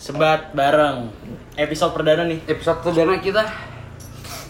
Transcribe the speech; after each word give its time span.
Sebat 0.00 0.56
bareng 0.56 1.12
episode 1.60 1.92
perdana 1.92 2.24
nih. 2.24 2.40
Episode 2.48 2.80
perdana 2.80 3.20
kita 3.20 3.44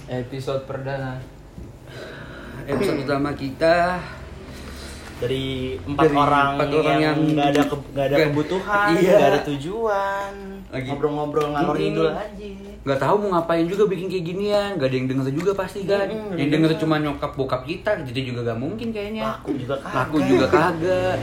Episode 0.06 0.62
perdana. 0.62 1.18
Episode 2.70 3.02
utama 3.02 3.34
kita 3.34 3.98
Dari 5.20 5.44
empat 5.78 6.02
Dari 6.02 6.16
orang 6.16 6.48
empat 6.56 6.68
orang 6.70 6.84
yang 6.88 7.00
yang 7.02 7.16
nggak 7.30 7.48
ada 7.50 7.62
ke- 7.62 7.86
nggak 7.86 8.04
ada 8.04 8.14
nggak- 8.14 8.28
kebutuhan, 8.30 8.86
iya. 8.96 9.12
nggak 9.12 9.28
ada 9.28 9.40
tujuan, 9.44 10.32
Lagi- 10.66 10.88
ngobrol-ngobrol 10.88 11.46
ngalor 11.50 11.74
Mm-mm. 11.74 11.84
ngidul 11.86 12.08
aja. 12.10 12.48
nggak 12.80 12.96
tahu 12.98 13.14
mau 13.18 13.28
ngapain 13.30 13.66
juga 13.66 13.84
bikin 13.84 14.06
kayak 14.06 14.24
ginian 14.24 14.70
Gak 14.74 14.88
ada 14.88 14.96
yang 14.96 15.06
denger 15.06 15.26
juga 15.30 15.52
pasti 15.54 15.84
kan 15.84 16.08
Mm-mm, 16.08 16.32
Yang 16.32 16.48
bener. 16.48 16.52
denger 16.56 16.70
cuma 16.80 16.94
nyokap 16.96 17.32
bokap 17.34 17.62
kita 17.62 17.92
Jadi 18.00 18.20
juga 18.24 18.40
gak 18.42 18.56
mungkin 18.56 18.88
kayaknya 18.88 19.22
Laku 19.28 19.52
juga 19.54 19.74
kagak. 19.76 19.94
Laku 20.00 20.16
juga 20.24 20.46
kagak 20.48 21.16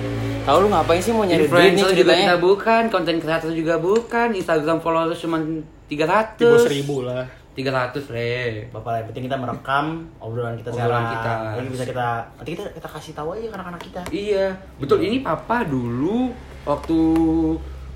Tahu 0.45 0.57
lu 0.59 0.67
ngapain 0.69 1.01
sih 1.01 1.11
mau 1.11 1.25
nyari 1.25 1.41
duit 1.41 1.49
nih 1.49 1.73
Influencer 1.73 1.89
juga 1.97 2.13
kita 2.13 2.35
bukan 2.37 2.83
Konten 2.87 3.17
kreator 3.17 3.51
juga 3.51 3.73
bukan 3.75 4.27
Instagram 4.31 4.77
followers 4.77 5.17
cuma 5.17 5.37
300 5.41 5.89
di 5.89 5.97
bawah 6.45 6.61
seribu 6.61 6.95
lah 7.01 7.25
300 7.57 8.13
re 8.13 8.69
Bapak 8.69 8.91
yang 8.93 9.05
penting 9.09 9.23
kita 9.25 9.35
merekam 9.35 10.05
obrolan 10.21 10.53
kita 10.53 10.69
Obrolan 10.69 10.85
sekarang. 10.85 11.05
kita. 11.09 11.33
Jadi 11.57 11.67
bisa 11.73 11.83
kita 11.83 12.07
nanti 12.37 12.49
kita 12.53 12.63
kita 12.69 12.87
kasih 12.87 13.11
tahu 13.11 13.27
aja 13.33 13.49
ke 13.49 13.55
anak-anak 13.57 13.81
kita. 13.81 14.01
Iya 14.07 14.45
betul 14.77 15.01
ini 15.01 15.19
papa 15.19 15.65
dulu 15.65 16.31
Waktu 16.63 16.97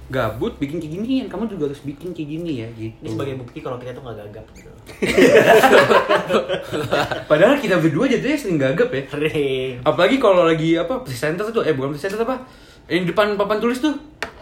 gabut 0.08 0.56
bikin 0.58 0.80
kayak 0.80 0.92
ginian 0.96 1.26
Kamu 1.28 1.44
juga 1.46 1.68
harus 1.68 1.84
bikin 1.84 2.12
kayak 2.12 2.30
gini 2.30 2.52
ya 2.64 2.68
gitu 2.72 2.96
Ini 3.00 3.08
sebagai 3.12 3.36
bukti 3.38 3.58
kalau 3.60 3.76
kita 3.76 3.92
tuh 3.92 4.02
nggak 4.02 4.16
gagap 4.28 4.46
gitu. 4.56 4.72
Padahal 7.30 7.56
kita 7.58 7.78
berdua 7.78 8.06
jadinya 8.08 8.36
sering 8.36 8.58
gagap 8.58 8.90
ya. 8.92 9.04
Apalagi 9.84 10.18
kalau 10.18 10.44
lagi 10.44 10.76
apa 10.76 11.00
presenter 11.00 11.46
tuh 11.48 11.62
eh 11.62 11.72
bukan 11.72 11.94
presenter 11.94 12.20
apa 12.22 12.44
yang 12.90 13.06
depan 13.06 13.38
papan 13.38 13.58
tulis 13.60 13.80
tuh 13.80 13.94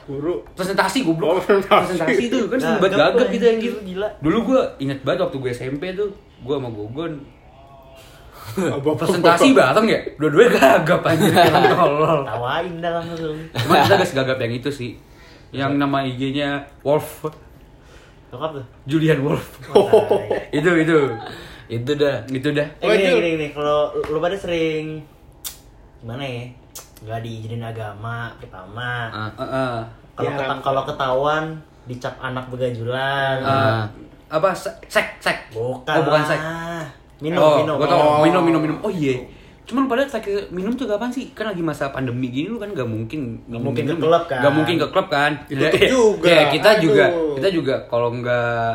guru 0.10 0.42
presentasi 0.52 1.06
goblok 1.06 1.30
Oh, 1.30 1.40
presentasi. 1.40 1.94
presentasi 1.94 2.24
tuh 2.28 2.44
kan 2.48 2.58
sering 2.58 2.80
banget 2.80 2.98
Gagap 2.98 3.28
gitu 3.30 3.46
anjir, 3.46 3.52
anjir 3.52 3.74
gila. 3.86 4.10
dulu 4.20 4.38
gue 4.44 4.62
inget 4.80 5.00
banget 5.00 5.20
waktu 5.24 5.38
gue 5.38 5.52
SMP 5.52 5.84
tuh 5.94 6.10
gue 6.40 6.56
sama 6.56 6.70
Gogon 6.70 7.14
presentasi 8.92 9.54
bareng 9.54 9.86
ya 9.86 10.00
dua-duanya 10.18 10.50
gagap 10.52 11.02
anjir 11.06 11.30
kan 11.30 11.54
tolol 11.70 12.20
Tawain 12.24 12.74
dah 12.80 12.92
langsung. 12.96 13.38
cuma 13.56 13.74
kita 13.80 13.94
gak 13.96 14.10
segagap 14.10 14.38
yang 14.40 14.54
itu 14.56 14.70
sih 14.70 14.92
yang 15.52 15.72
nama 15.76 16.02
IG-nya 16.04 16.50
Wolf 16.82 17.30
Lengkap 18.30 18.52
tuh. 18.56 18.66
Julian 18.86 19.22
Wolf 19.22 19.46
Oh, 19.70 20.22
itu 20.58 20.70
itu 20.76 20.98
Itu 21.68 21.92
dah. 21.96 22.26
itu 22.28 22.50
dah 22.50 22.66
Eh, 22.80 22.90
gini, 22.92 23.10
gini, 23.12 23.30
gini, 23.32 23.48
kalau 23.52 23.90
lu 24.04 24.18
pada 24.18 24.34
sering 24.34 25.02
gimana 26.00 26.22
ya? 26.22 26.46
Gak 27.00 27.22
diizinin 27.22 27.62
agama 27.62 28.34
pertama. 28.36 29.08
Ah. 29.08 29.30
Eh, 29.32 29.46
eh. 29.46 29.80
Kalau 30.20 30.28
Ya, 30.28 30.36
keta- 30.36 30.60
kalau 30.62 30.82
ketahuan 30.84 31.44
dicap 31.86 32.14
anak 32.20 32.46
begajulan. 32.48 33.40
Eh, 33.40 33.82
apa 34.30 34.50
sek 34.52 34.76
sek 35.18 35.50
Bukan. 35.50 35.90
oh 35.90 36.04
bukan 36.04 36.22
sek. 36.22 36.40
Minum, 37.20 37.40
oh, 37.40 37.56
minum. 37.58 37.76
gua 37.76 37.88
tau, 37.88 38.00
Oh. 38.00 38.20
minum, 38.22 38.44
minum, 38.44 38.60
minum. 38.62 38.78
Oh 38.80 38.88
iya. 38.90 39.16
Cuman 39.64 39.86
pada 39.86 40.04
sakit 40.04 40.50
minum 40.50 40.74
tuh 40.74 40.86
kapan 40.86 41.08
sih? 41.08 41.30
Kan 41.32 41.46
lagi 41.46 41.60
masa 41.60 41.88
pandemi 41.90 42.28
gini 42.28 42.48
lu 42.48 42.58
kan 42.58 42.70
gak 42.70 42.86
mungkin 42.86 43.40
Nggak 43.46 43.62
mungkin 43.62 43.84
ke 43.86 43.96
klub 43.96 44.24
kan? 44.26 44.42
Gak 44.42 44.54
mungkin 44.54 44.76
ke 44.76 44.88
klub 44.88 45.08
kan? 45.08 45.32
Ditutup 45.46 45.78
Ya, 45.78 45.88
juga. 45.88 46.28
Ya, 46.28 46.44
kita 46.50 46.70
Aduh. 46.72 46.82
juga 46.82 47.06
kita 47.36 47.48
juga 47.50 47.74
kalau 47.86 48.10
nggak 48.12 48.72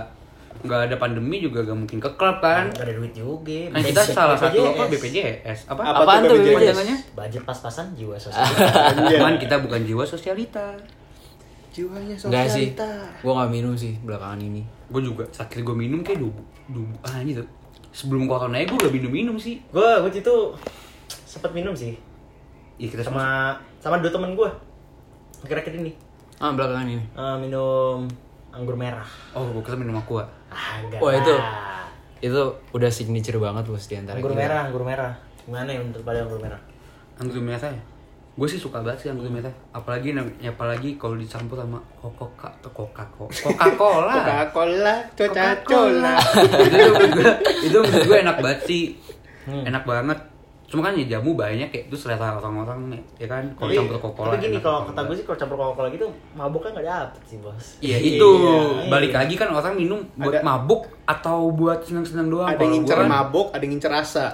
nggak 0.64 0.80
ada 0.82 0.96
pandemi 0.96 1.36
juga 1.38 1.60
gak 1.60 1.76
mungkin 1.76 1.98
ke 1.98 2.10
klub 2.14 2.38
kan? 2.38 2.70
Gak 2.70 2.82
ada 2.82 2.94
duit 2.94 3.12
juga. 3.12 3.60
Kan 3.70 3.82
kita 3.82 4.00
BPJS. 4.00 4.14
salah 4.14 4.36
satu 4.36 4.58
apa 4.64 4.82
BPJS 4.86 5.58
apa? 5.66 5.80
Apa 5.82 5.98
Apaan 6.00 6.20
tuh 6.22 6.36
BPJS? 6.36 6.54
Panjangannya? 6.54 6.96
Budget 7.12 7.42
pas-pasan 7.42 7.86
jiwa 7.92 8.16
sosial. 8.16 8.44
Cuman 9.10 9.34
kita 9.36 9.56
bukan 9.58 9.80
jiwa 9.82 10.04
sosialita. 10.04 10.78
Jiwanya 11.75 12.14
Enggak 12.14 12.47
sih. 12.47 12.70
sosialita 12.70 12.91
Gua 13.19 13.33
nggak 13.42 13.50
minum 13.50 13.75
sih 13.75 13.98
belakangan 14.06 14.39
ini. 14.39 14.62
Gue 14.86 15.03
juga 15.03 15.27
sakit 15.34 15.67
gue 15.67 15.75
minum 15.75 16.06
kayak 16.06 16.22
dubu 16.22 16.39
dubu 16.70 16.94
ah 17.03 17.19
gitu. 17.27 17.42
Sebelum 17.91 18.30
corona 18.30 18.62
gue 18.62 18.78
gak 18.78 18.94
minum 18.94 19.11
minum 19.11 19.36
sih. 19.36 19.58
gue 19.75 19.83
gue 20.07 20.11
itu 20.14 20.36
sempet 21.27 21.51
minum 21.51 21.74
sih 21.74 21.98
Ya 22.79 22.86
kita 22.90 23.02
sama 23.02 23.55
sama 23.83 23.98
sama 23.98 24.02
dua 24.02 24.11
temen 24.14 24.34
gue 24.39 24.51
akhir-akhir 25.42 25.74
ini 25.83 25.92
Ah 26.39 26.51
belakangan 26.51 26.86
ini. 26.90 27.05
Eh, 27.14 27.36
minum 27.42 28.07
anggur 28.51 28.74
merah. 28.74 29.07
Oh, 29.34 29.46
gue 29.55 29.63
kira 29.63 29.79
minum 29.79 29.95
aqua. 29.98 30.27
Ah, 30.51 30.79
enggak 30.83 30.98
Wah, 30.98 31.14
itu. 31.14 31.30
lah. 31.34 31.86
Itu 32.18 32.42
udah 32.74 32.90
signature 32.90 33.39
banget 33.39 33.67
bos 33.70 33.86
di 33.86 33.95
antara 33.98 34.18
anggur 34.18 34.34
kita. 34.34 34.42
merah, 34.42 34.61
anggur 34.67 34.83
merah. 34.83 35.14
Gimana 35.46 35.70
ya 35.70 35.79
menurut 35.83 36.02
pada 36.02 36.23
anggur 36.27 36.39
merah? 36.42 36.58
anggur 37.14 37.39
merah 37.39 37.70
ya 37.70 37.83
gue 38.34 38.48
sih 38.48 38.58
suka 38.58 38.83
banget 38.83 38.98
sih 38.98 39.08
anggur 39.08 39.28
merah 39.28 39.55
apalagi 39.70 40.11
nam- 40.11 40.34
apalagi 40.40 40.95
kalau 40.95 41.14
dicampur 41.14 41.55
sama 41.55 41.78
coca 41.96 42.27
coca 42.67 43.02
coca 43.08 43.67
cola 43.72 44.14
Coca-Cola 44.18 44.95
Coca-Cola. 45.14 46.14
Itu 46.18 46.74
tuh 46.74 46.90
menurut 46.90 47.12
gue 47.12 47.30
itu 47.62 47.78
menurut 47.78 48.05
gue 48.05 48.18
enak 48.18 48.36
banget 48.39 48.61
sih. 48.64 48.84
Hmm. 49.45 49.62
enak 49.64 49.84
banget. 49.84 50.18
Cuma 50.64 50.80
kan 50.83 50.96
ya 50.96 51.06
jamu 51.08 51.36
banyak 51.36 51.68
kayak 51.68 51.86
itu 51.86 51.95
selera 51.95 52.34
orang-orang 52.34 52.90
ya 53.14 53.28
kan 53.28 53.46
kalau 53.55 53.70
campur 53.70 53.96
coca 54.00 54.14
cola 54.17 54.28
Tapi 54.33 54.42
gini 54.42 54.58
kalau 54.58 54.83
kata 54.84 55.01
gue 55.05 55.14
sih 55.14 55.24
kalau 55.24 55.39
campur 55.39 55.56
Coca-Cola 55.56 55.89
gitu 55.89 56.06
mabuknya 56.34 56.70
nggak 56.74 56.86
dapet 56.89 57.22
sih 57.24 57.39
bos. 57.39 57.66
Iya 57.78 57.98
itu. 58.02 58.30
Iya, 58.34 58.90
balik 58.90 59.12
iya. 59.12 59.18
lagi 59.20 59.34
kan 59.36 59.48
orang 59.48 59.74
minum 59.74 60.02
buat 60.18 60.34
Ada- 60.34 60.42
mabuk 60.42 60.83
atau 61.05 61.55
buat 61.55 61.78
senang-senang 61.80 62.27
doang. 62.27 62.48
ada 62.48 62.58
yang 62.58 62.83
ngincer 62.83 62.98
kan- 62.98 63.06
mabok 63.06 63.46
ada 63.55 63.62
yang 63.62 63.72
ngincer 63.72 63.92
rasa. 63.92 64.27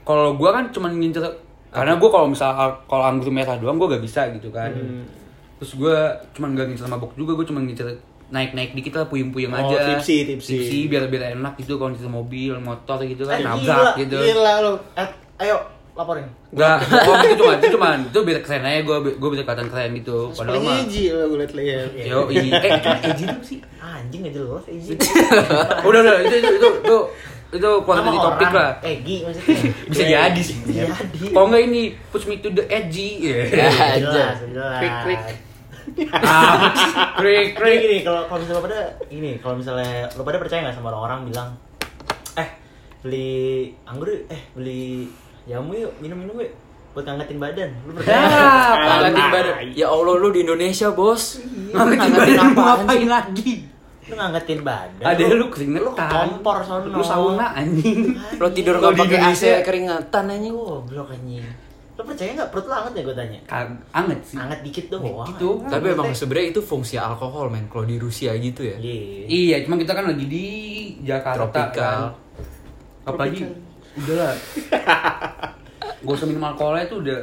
Kalau 0.00 0.32
gua 0.32 0.50
kan 0.54 0.64
cuma 0.70 0.88
ngincer 0.88 1.43
karena 1.74 1.98
gua 1.98 2.08
kalau 2.08 2.26
misal 2.26 2.54
kalau 2.86 3.04
anggur 3.04 3.28
merah 3.28 3.58
doang 3.58 3.74
gua 3.74 3.90
gak 3.90 4.00
bisa 4.00 4.30
gitu 4.30 4.48
kan. 4.48 4.70
Hmm. 4.70 5.02
Terus 5.56 5.74
gua 5.74 5.96
cuma 6.30 6.46
gak 6.48 6.66
ngincer 6.66 6.86
mabuk 6.86 7.12
juga, 7.12 7.34
gua 7.34 7.42
cuma 7.42 7.58
ngincer 7.58 7.98
naik-naik 8.24 8.72
dikit 8.72 8.94
lah 8.94 9.06
puyeng-puyeng 9.06 9.50
Oh, 9.50 9.58
aja. 9.68 9.90
tipsi, 9.92 10.24
tipsi. 10.24 10.88
biar 10.88 11.06
biar 11.06 11.34
enak 11.34 11.54
gitu 11.56 11.76
kalau 11.76 11.90
ngincer 11.90 12.08
mobil, 12.08 12.54
motor 12.56 13.02
gitu 13.02 13.26
kan 13.26 13.36
Eh, 13.36 13.44
nabrak 13.44 13.94
gitu. 13.98 14.16
gila 14.16 14.54
lo 14.60 14.72
Eh, 14.94 15.08
ayo 15.40 15.58
laporin. 15.94 16.26
Enggak, 16.50 16.78
oh, 16.90 17.14
itu 17.22 17.34
cuma 17.38 17.52
itu 17.54 17.66
cuma 17.70 17.88
itu 18.02 18.18
biar 18.26 18.38
keren 18.42 18.66
aja 18.66 18.80
gua 18.82 18.98
gua 18.98 19.30
bisa 19.30 19.42
kelihatan 19.46 19.68
keren 19.70 19.90
gitu. 19.94 20.18
Padahal 20.34 20.60
mah 20.66 20.82
Eji 20.82 21.02
lo 21.14 21.22
gue 21.30 21.38
liat-liat 21.46 21.88
Yo, 21.94 22.18
iya, 22.34 22.42
eh, 22.58 22.70
itu 22.74 22.88
edgy 22.90 23.24
tuh 23.30 23.44
sih. 23.46 23.58
Ah, 23.78 24.02
anjing 24.02 24.20
nggak 24.26 24.34
jelas 24.34 24.64
Egi. 24.66 24.92
Udah, 25.88 26.00
udah, 26.02 26.14
itu 26.26 26.34
itu 26.42 26.50
itu 26.58 26.68
itu, 26.82 26.98
itu 27.54 27.70
dari 27.86 28.18
topik 28.18 28.50
lah. 28.50 28.70
Egi 28.82 29.16
maksudnya. 29.22 29.56
Bisa 29.86 30.02
jadi 30.02 30.40
sih. 30.42 30.56
Bisa 30.66 30.82
jadi. 30.82 31.26
Kalau 31.30 31.46
enggak 31.46 31.62
ini 31.62 31.82
push 32.10 32.26
me 32.26 32.34
to 32.42 32.50
the 32.50 32.64
edgy. 32.66 33.10
Ya, 33.30 33.70
Jelas, 34.02 34.42
jelas. 34.42 34.78
Krik, 34.82 34.94
krik. 35.06 35.22
Ah, 36.10 36.74
krik 37.22 37.54
Krik 37.54 37.76
gini 37.86 37.98
kalau 38.02 38.26
kalau 38.26 38.42
misalnya 38.42 38.58
lo 38.58 38.64
pada 38.66 38.80
ini 39.14 39.30
kalau 39.38 39.54
misalnya 39.60 40.10
lo 40.16 40.22
pada 40.26 40.38
percaya 40.42 40.60
nggak 40.66 40.74
sama 40.74 40.90
orang-orang 40.90 41.28
bilang 41.28 41.48
eh 42.34 42.48
beli 43.04 43.70
anggur 43.84 44.08
eh 44.10 44.42
beli 44.56 45.06
jamu 45.44 45.72
yuk 45.74 45.92
minum 45.98 46.18
minum 46.18 46.36
yuk 46.36 46.52
buat 46.90 47.04
ngangetin 47.04 47.38
badan 47.38 47.70
lu 47.82 47.90
percaya 47.96 48.16
nggak? 48.16 48.38
Ah, 48.38 48.74
Ngangetin 49.02 49.28
badan. 49.28 49.54
Ya 49.72 49.86
Allah 49.88 50.14
lu 50.14 50.28
di 50.30 50.40
Indonesia 50.40 50.88
bos. 50.90 51.42
Ngangetin 51.70 52.12
badan 52.12 52.38
lu 52.46 52.52
ngapain 52.56 53.06
lagi? 53.08 53.54
lu 54.04 54.14
ngangetin 54.14 54.60
badan 54.60 55.00
Ada 55.02 55.22
lu, 55.26 55.34
lu 55.34 55.46
keringetan. 55.48 55.80
lu 55.80 55.90
kompor 55.90 56.58
sono 56.60 56.86
Lu 56.88 57.00
sauna 57.00 57.46
anjing. 57.52 58.14
Lo 58.36 58.46
tidur 58.48 58.76
nggak 58.76 58.92
di 58.92 59.00
pakai 59.02 59.18
AC 59.26 59.42
keringetan 59.60 60.24
anjing. 60.28 60.52
goblok 60.52 61.10
anjing 61.10 61.44
lu 61.94 62.02
percaya 62.04 62.30
nggak 62.32 62.50
perut 62.50 62.64
lu 62.64 62.74
anget 62.74 62.92
ya 62.92 63.02
gue 63.02 63.16
tanya 63.16 63.38
Kag- 63.44 63.82
Anget 63.92 64.20
sih. 64.24 64.34
anget 64.36 64.60
dikit 64.62 64.86
doang 64.90 65.30
Gitu. 65.30 65.50
Tapi 65.64 65.86
emang 65.88 66.10
sebenarnya 66.10 66.48
itu 66.48 66.60
fungsi 66.60 66.94
alkohol 66.96 67.46
men. 67.48 67.66
Kalau 67.66 67.82
di 67.84 67.96
Rusia 67.96 68.34
gitu 68.34 68.62
ya. 68.62 68.74
iya 68.76 69.24
Iya, 69.24 69.56
cuma 69.62 69.74
kita 69.76 69.92
kan 69.92 70.04
lagi 70.04 70.26
di 70.26 70.46
Jakarta 71.00 71.38
Tropikal. 71.44 71.70
kan. 71.72 71.98
Apalagi 73.04 73.40
udah 73.96 74.14
lah. 74.16 74.34
Gak 76.04 76.14
usah 76.14 76.28
minum 76.28 76.44
alkoholnya 76.44 76.84
tuh 76.86 77.00
udah 77.00 77.18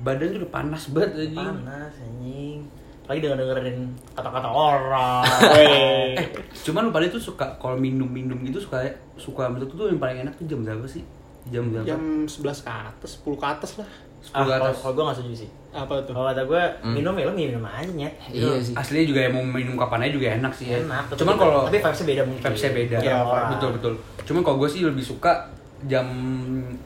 badan 0.00 0.32
tuh 0.32 0.38
udah 0.42 0.52
panas 0.52 0.82
banget 0.90 1.10
anjing. 1.28 1.36
panas 1.36 1.94
anjing 2.00 2.58
lagi 3.02 3.18
denger 3.18 3.38
dengerin 3.44 3.78
kata-kata 4.14 4.48
orang 4.48 5.26
Weh. 5.52 6.14
Eh, 6.22 6.26
cuman 6.64 6.88
lu 6.88 6.90
pada 6.90 7.10
tuh 7.10 7.18
suka 7.20 7.44
kalau 7.58 7.74
minum-minum 7.76 8.38
gitu 8.46 8.62
suka 8.62 8.86
suka 9.18 9.50
menurut 9.50 9.68
tuh 9.68 9.90
yang 9.90 9.98
paling 9.98 10.22
enak 10.22 10.32
tuh 10.38 10.46
jam 10.46 10.62
berapa 10.62 10.86
sih? 10.86 11.02
Jam 11.50 11.68
berapa? 11.68 11.82
jam 11.84 12.00
11 12.24 12.30
ke 12.62 12.70
atas 12.70 13.10
10 13.20 13.34
ke 13.34 13.46
atas 13.46 13.70
lah 13.82 13.90
ah, 14.32 14.46
10 14.46 14.46
ke 14.46 14.54
kalau 14.54 14.54
atas. 14.70 14.76
kalau 14.78 14.92
gue 14.94 15.04
nggak 15.04 15.16
setuju 15.18 15.36
sih 15.44 15.50
apa 15.72 15.92
tuh 16.06 16.12
kalau 16.14 16.26
kata 16.30 16.42
gue 16.46 16.62
minum 16.94 17.14
ya 17.18 17.24
lo 17.26 17.32
minum 17.34 17.64
aja 17.66 17.90
nyet 17.90 18.14
Iya 18.30 18.60
sih. 18.62 18.74
Aslinya 18.76 19.04
juga 19.08 19.20
yang 19.26 19.34
mau 19.34 19.44
minum 19.44 19.74
kapan 19.74 20.06
aja 20.06 20.12
juga 20.14 20.26
enak 20.38 20.52
sih 20.54 20.66
ya. 20.70 20.78
enak 20.86 21.04
Cuman 21.18 21.34
kalau 21.34 21.66
tapi 21.66 21.78
vibesnya 21.82 22.06
beda 22.06 22.22
mungkin 22.28 22.42
vibesnya 22.46 22.70
beda. 22.70 22.96
Iya, 23.02 23.14
orang. 23.18 23.48
betul 23.56 23.70
betul. 23.76 23.92
Cuman 24.22 24.40
kalau 24.46 24.56
gue 24.62 24.68
sih 24.70 24.80
lebih 24.86 25.02
suka 25.02 25.50
jam 25.88 26.06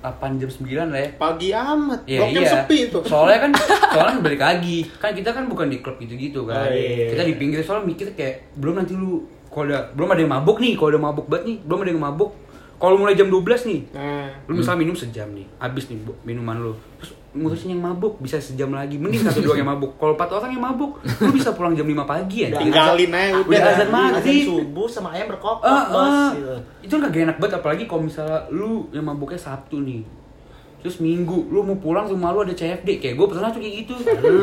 8 0.01 0.41
jam 0.41 0.49
9 0.49 0.93
lah 0.93 1.01
ya. 1.01 1.09
pagi 1.21 1.49
amat 1.53 2.01
Iya, 2.07 2.19
bloknya 2.25 2.43
iya. 2.43 2.51
sepi 2.53 2.79
tuh 2.89 3.03
Soalnya 3.05 3.39
kan 3.45 3.51
soalnya 3.93 4.13
kan 4.17 4.21
balik 4.25 4.41
lagi. 4.41 4.79
Kan 5.01 5.13
kita 5.13 5.31
kan 5.33 5.45
bukan 5.49 5.69
di 5.69 5.79
klub 5.85 5.97
gitu-gitu 6.01 6.49
kan. 6.49 6.67
Oh, 6.67 6.73
iya. 6.73 7.13
Kita 7.13 7.23
di 7.25 7.35
pinggir 7.37 7.61
soalnya 7.61 7.89
mikir 7.89 8.13
kayak 8.17 8.57
belum 8.57 8.81
nanti 8.81 8.97
lu 8.97 9.25
kalau 9.47 9.73
ada 9.73 9.89
belum 9.97 10.09
ada 10.13 10.21
yang 10.21 10.33
mabuk 10.37 10.61
nih, 10.61 10.77
kalau 10.77 10.93
ada 10.93 11.01
mabuk 11.01 11.27
banget 11.33 11.45
nih, 11.49 11.57
belum 11.65 11.79
ada 11.81 11.91
yang 11.97 12.03
mabuk. 12.05 12.31
Kalau 12.77 13.01
mulai 13.01 13.17
jam 13.17 13.33
12 13.33 13.41
nih, 13.73 13.81
nah 13.97 14.29
lu 14.45 14.61
misalnya 14.61 14.85
minum 14.85 14.93
sejam 14.93 15.33
nih, 15.33 15.49
habis 15.57 15.89
nih 15.89 15.97
minuman 16.29 16.61
lu. 16.61 16.73
Terus 17.01 17.17
ngurusin 17.37 17.69
yang 17.71 17.83
mabuk 17.83 18.17
bisa 18.19 18.37
sejam 18.37 18.71
lagi 18.71 18.97
mending 18.97 19.21
satu 19.21 19.41
dua 19.41 19.55
yang 19.55 19.69
mabuk 19.69 19.93
kalau 19.95 20.13
empat 20.13 20.31
orang 20.33 20.51
yang 20.51 20.65
mabuk 20.65 20.93
lu 20.99 21.31
bisa 21.31 21.53
pulang 21.53 21.73
jam 21.73 21.85
5 21.85 21.93
pagi 22.03 22.37
ya 22.43 22.57
Tinggalin 22.57 23.11
aja 23.11 23.37
udah. 23.37 23.47
udah 23.47 23.61
azan 23.71 23.89
maghrib 23.89 24.25
Azan 24.43 24.49
subuh 24.51 24.87
sama 24.87 25.09
ayam 25.11 25.29
berkokok, 25.29 25.61
Ah, 25.63 25.85
bos. 25.87 26.01
ah. 26.03 26.31
gitu. 26.33 26.55
itu 26.83 26.93
kan 26.93 27.03
kagak 27.05 27.23
enak 27.25 27.37
banget 27.37 27.55
apalagi 27.57 27.85
kalau 27.85 28.03
misalnya 28.03 28.41
lu 28.49 28.71
yang 28.91 29.05
mabuknya 29.05 29.37
Sabtu 29.37 29.79
nih 29.79 30.01
terus 30.79 30.97
Minggu 30.99 31.49
lu 31.49 31.61
mau 31.61 31.75
pulang 31.75 32.07
rumah 32.07 32.31
lu 32.31 32.41
ada 32.41 32.53
CFD 32.53 32.89
kayak 32.97 33.15
gue 33.15 33.27
pernah 33.27 33.49
tuh 33.49 33.59
kayak 33.59 33.75
gitu 33.83 33.93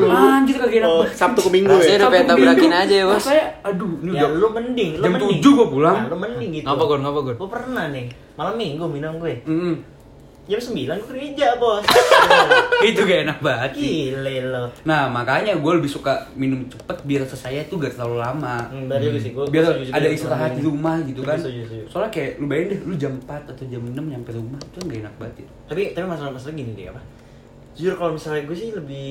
anjir 0.05 0.55
kagak 0.57 0.77
enak 0.77 0.89
Oh, 0.89 0.99
banget 1.01 1.15
Sabtu 1.15 1.39
ke 1.39 1.49
Minggu 1.51 1.71
Rasanya 1.71 1.79
ya. 1.79 1.87
udah 1.87 1.99
Sabtu 2.01 2.11
pengen 2.11 2.27
tabrakin 2.27 2.59
Minggu, 2.63 2.81
aja 2.81 2.93
ya, 2.93 3.05
bos. 3.05 3.21
Saya 3.21 3.43
aduh 3.61 3.91
ini 3.97 4.09
Ya 4.11 4.21
udah 4.21 4.29
lu 4.33 4.47
mending, 4.51 4.91
lu 4.93 5.01
Jam 5.01 5.11
mending. 5.15 5.39
7 5.39 5.55
gua 5.55 5.67
pulang. 5.67 5.95
Nah, 5.95 6.05
lu 6.05 6.17
mending 6.19 6.49
gitu. 6.53 6.65
Ngapa 6.65 6.83
gon, 6.83 6.99
ngapa 7.01 7.19
gon? 7.21 7.35
Gue 7.37 7.49
pernah 7.49 7.85
nih, 7.87 8.05
malam 8.33 8.53
minggu 8.55 8.85
minum 8.85 9.13
gue. 9.17 9.33
Mm-mm. 9.41 9.75
Jam 10.43 10.59
9 10.59 10.75
gue 10.75 11.07
kerja, 11.07 11.55
bos. 11.55 11.87
itu 12.83 12.99
gak 12.99 13.19
enak 13.23 13.39
banget. 13.39 13.71
Gile 13.73 14.43
lo. 14.45 14.67
Nah 14.83 15.07
makanya 15.07 15.55
gue 15.55 15.71
lebih 15.73 15.87
suka 15.87 16.11
minum 16.33 16.67
cepet 16.67 16.97
biar 17.01 17.23
selesai 17.23 17.63
tuh 17.65 17.79
gak 17.79 17.95
terlalu 17.95 18.19
lama 18.19 18.67
Hmm, 18.67 18.91
juga 18.91 19.17
sih, 19.17 19.31
gua- 19.31 19.47
biar 19.47 19.63
gua 19.63 19.71
setuju 19.73 19.91
ada 19.93 20.07
istirahat 20.09 20.51
di 20.51 20.61
rumah 20.61 20.99
gitu 21.01 21.21
kan 21.21 21.39
Setuju, 21.39 21.63
setuju. 21.63 21.83
soalnya 21.87 22.11
kayak 22.11 22.31
lu 22.35 22.45
bayangin 22.45 22.69
deh 22.69 22.79
lu 22.83 22.93
jam 22.97 23.13
4 23.17 23.23
atau 23.47 23.63
jam 23.65 23.81
6 23.81 23.95
nyampe 23.95 24.29
rumah 24.31 24.59
itu 24.59 24.77
gak 24.81 24.99
enak 24.99 25.13
banget 25.17 25.35
ya 25.37 25.47
Tapi 25.63 25.81
tapi 25.91 26.05
masalah 26.05 26.31
masalah 26.31 26.53
gini 26.53 26.71
deh 26.73 26.85
apa? 26.87 27.01
Jujur 27.73 27.93
kalau 27.95 28.11
misalnya 28.11 28.43
gue 28.43 28.57
sih 28.57 28.69
lebih 28.69 29.09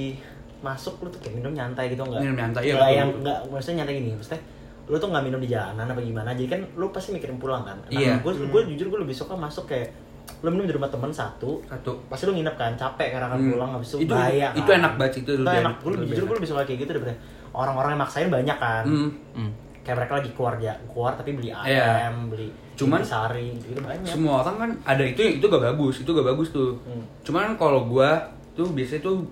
masuk 0.61 0.94
lu 1.00 1.08
tuh 1.08 1.19
kayak 1.19 1.34
minum 1.34 1.50
nyantai 1.50 1.84
gitu 1.88 2.02
enggak? 2.02 2.20
Minum 2.20 2.37
nyantai, 2.37 2.61
iya, 2.62 2.76
betul. 2.76 2.93
yang 2.93 3.11
enggak 3.17 3.38
maksudnya 3.49 3.76
nyantai 3.79 3.94
gini, 3.96 4.11
maksudnya 4.12 4.40
lu 4.84 4.96
tuh 4.96 5.08
nggak 5.08 5.25
minum 5.25 5.38
di 5.38 5.49
jalanan 5.49 5.87
apa 5.87 6.00
gimana 6.00 6.31
jadi 6.32 6.49
kan 6.50 6.70
lu 6.75 6.90
pasti 6.90 7.08
mikirin 7.11 7.38
pulang 7.38 7.62
kan 7.62 7.79
nah, 7.81 7.88
Iya. 7.88 8.19
gue 8.19 8.32
gue 8.37 8.62
jujur 8.69 8.87
gue 8.87 9.00
lebih 9.00 9.14
suka 9.14 9.32
masuk 9.32 9.64
kayak 9.67 9.88
lu 10.43 10.50
minum 10.50 10.65
di 10.65 10.75
rumah 10.75 10.89
temen 10.89 11.09
satu 11.09 11.62
satu 11.65 12.03
pasti 12.06 12.27
lu 12.27 12.35
nginep 12.35 12.55
kan 12.55 12.75
capek 12.75 13.15
karena 13.15 13.27
akan 13.27 13.39
Hmm. 13.39 13.50
pulang 13.53 13.71
habis 13.73 13.89
itu 13.91 13.99
Itu- 14.00 14.12
bahaya 14.12 14.49
itu 14.53 14.67
kan. 14.67 14.79
enak 14.81 14.93
banget 14.97 15.12
sih, 15.12 15.21
itu 15.21 15.31
itu 15.33 15.41
lebih 15.41 15.61
enak 15.61 15.75
gue 15.77 15.93
jujur 16.05 16.25
gue 16.25 16.37
lebih 16.37 16.50
suka 16.50 16.62
kayak 16.62 16.79
gitu 16.81 16.91
daripada 16.93 17.15
orang-orang 17.53 17.91
yang 17.91 18.03
maksain 18.03 18.29
banyak 18.29 18.59
kan 18.59 18.85
Hmm. 18.85 19.11
Hmm. 19.33 19.50
kayak 19.81 19.97
mereka 19.99 20.12
lagi 20.17 20.31
keluar 20.33 20.55
ya 20.59 20.75
keluar 20.87 21.12
tapi 21.12 21.31
beli 21.33 21.50
ayam 21.50 22.15
Iya. 22.15 22.29
beli 22.29 22.49
Cuman- 22.73 23.05
sari 23.05 23.55
gitu 23.56 23.79
banyak 23.79 24.09
semua 24.09 24.43
orang 24.43 24.56
kan 24.56 24.71
ada 24.89 25.05
itu 25.05 25.23
itu 25.33 25.44
gak 25.44 25.62
bagus 25.65 25.94
itu 26.00 26.11
gak 26.11 26.27
bagus 26.27 26.49
tuh 26.50 26.75
Hmm. 26.83 27.05
cuman 27.23 27.55
kalau 27.55 27.85
gua 27.85 28.11
tuh 28.53 28.67
biasanya 28.69 29.03
tuh 29.05 29.23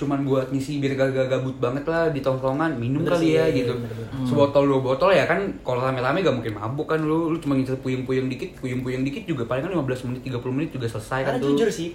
cuman 0.00 0.18
buat 0.22 0.48
ngisi 0.48 0.78
biar 0.78 0.92
gak, 0.94 1.08
gak 1.12 1.28
gabut 1.30 1.56
banget 1.56 1.84
lah 1.84 2.08
di 2.08 2.18
tongkrongan 2.18 2.74
minum 2.74 3.00
Bener 3.00 3.12
kali 3.12 3.22
sih, 3.22 3.32
ya 3.32 3.44
iya, 3.44 3.54
gitu 3.54 3.72
bener, 3.74 3.92
bener. 3.92 4.24
sebotol 4.24 4.62
dua 4.64 4.80
botol 4.82 5.10
ya 5.10 5.24
kan 5.24 5.38
kalau 5.60 5.80
rame-rame 5.80 6.18
gak 6.20 6.34
mungkin 6.34 6.52
mabuk 6.54 6.86
kan 6.86 7.00
lu 7.00 7.28
lu 7.28 7.38
cuma 7.38 7.54
ngincer 7.54 7.76
puyeng-puyeng 7.78 8.26
dikit 8.26 8.56
puyeng-puyeng 8.56 9.02
dikit 9.02 9.24
juga 9.24 9.44
paling 9.44 9.62
kan 9.62 9.72
15 9.74 9.84
menit 10.08 10.20
30 10.26 10.40
menit 10.50 10.70
juga 10.70 10.86
selesai 10.88 11.20
kan 11.20 11.26
karena 11.30 11.38
tuh 11.38 11.48
jujur 11.52 11.68
sih 11.70 11.92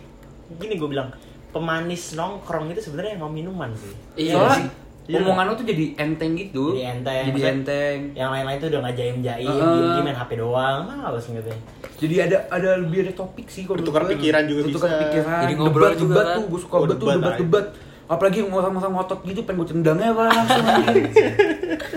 gini 0.54 0.76
gue 0.76 0.88
bilang 0.88 1.10
pemanis 1.50 2.14
nongkrong 2.14 2.70
itu 2.70 2.82
sebenarnya 2.82 3.16
mau 3.16 3.28
minuman 3.28 3.74
sih 3.74 3.92
Iya 4.20 4.34
soalnya 4.36 4.58
sih. 4.60 4.68
Iya 5.06 5.22
omongan 5.22 5.46
lu 5.46 5.54
tuh 5.56 5.68
jadi 5.68 5.86
enteng 5.98 6.34
gitu 6.34 6.74
Jadi 6.74 6.82
enteng, 6.98 7.14
jadi 7.20 7.30
maksudnya- 7.32 7.54
enteng 7.56 7.98
yang 8.16 8.30
lain-lain 8.32 8.58
tuh 8.58 8.68
udah 8.68 8.80
nggak 8.82 8.96
jaim 8.96 9.18
jaim 9.22 9.46
Heeh. 9.48 9.86
dia 9.92 10.02
main 10.04 10.18
hp 10.18 10.32
doang 10.36 10.80
males 10.84 11.26
gitu 11.28 11.52
jadi 11.96 12.16
ada 12.24 12.38
ada 12.50 12.70
lebih 12.76 13.00
ada 13.02 13.14
topik 13.14 13.46
sih 13.48 13.64
kalau 13.64 13.80
gua. 13.80 14.02
pikiran 14.04 14.44
juga 14.44 14.62
Bertukar 14.66 14.90
bisa. 14.90 15.02
pikiran 15.06 15.42
Jadi 15.42 15.54
ngobrol 15.56 15.84
debat, 15.86 15.96
juga 15.96 16.10
debat 16.12 16.26
kan. 16.26 16.36
tuh 16.36 16.44
gue 16.44 16.60
suka 16.60 16.74
Oh, 16.74 16.80
banget 16.82 16.90
tuh 16.92 17.06
debat, 17.08 17.16
debat 17.16 17.38
debat 17.40 17.66
apalagi 18.06 18.46
orang-orang 18.46 18.94
ngotot 18.94 19.20
gitu 19.26 19.42
pengen 19.42 19.66
gue 19.66 19.68
tendangnya 19.74 20.14
apa 20.14 20.30
langsung 20.30 20.66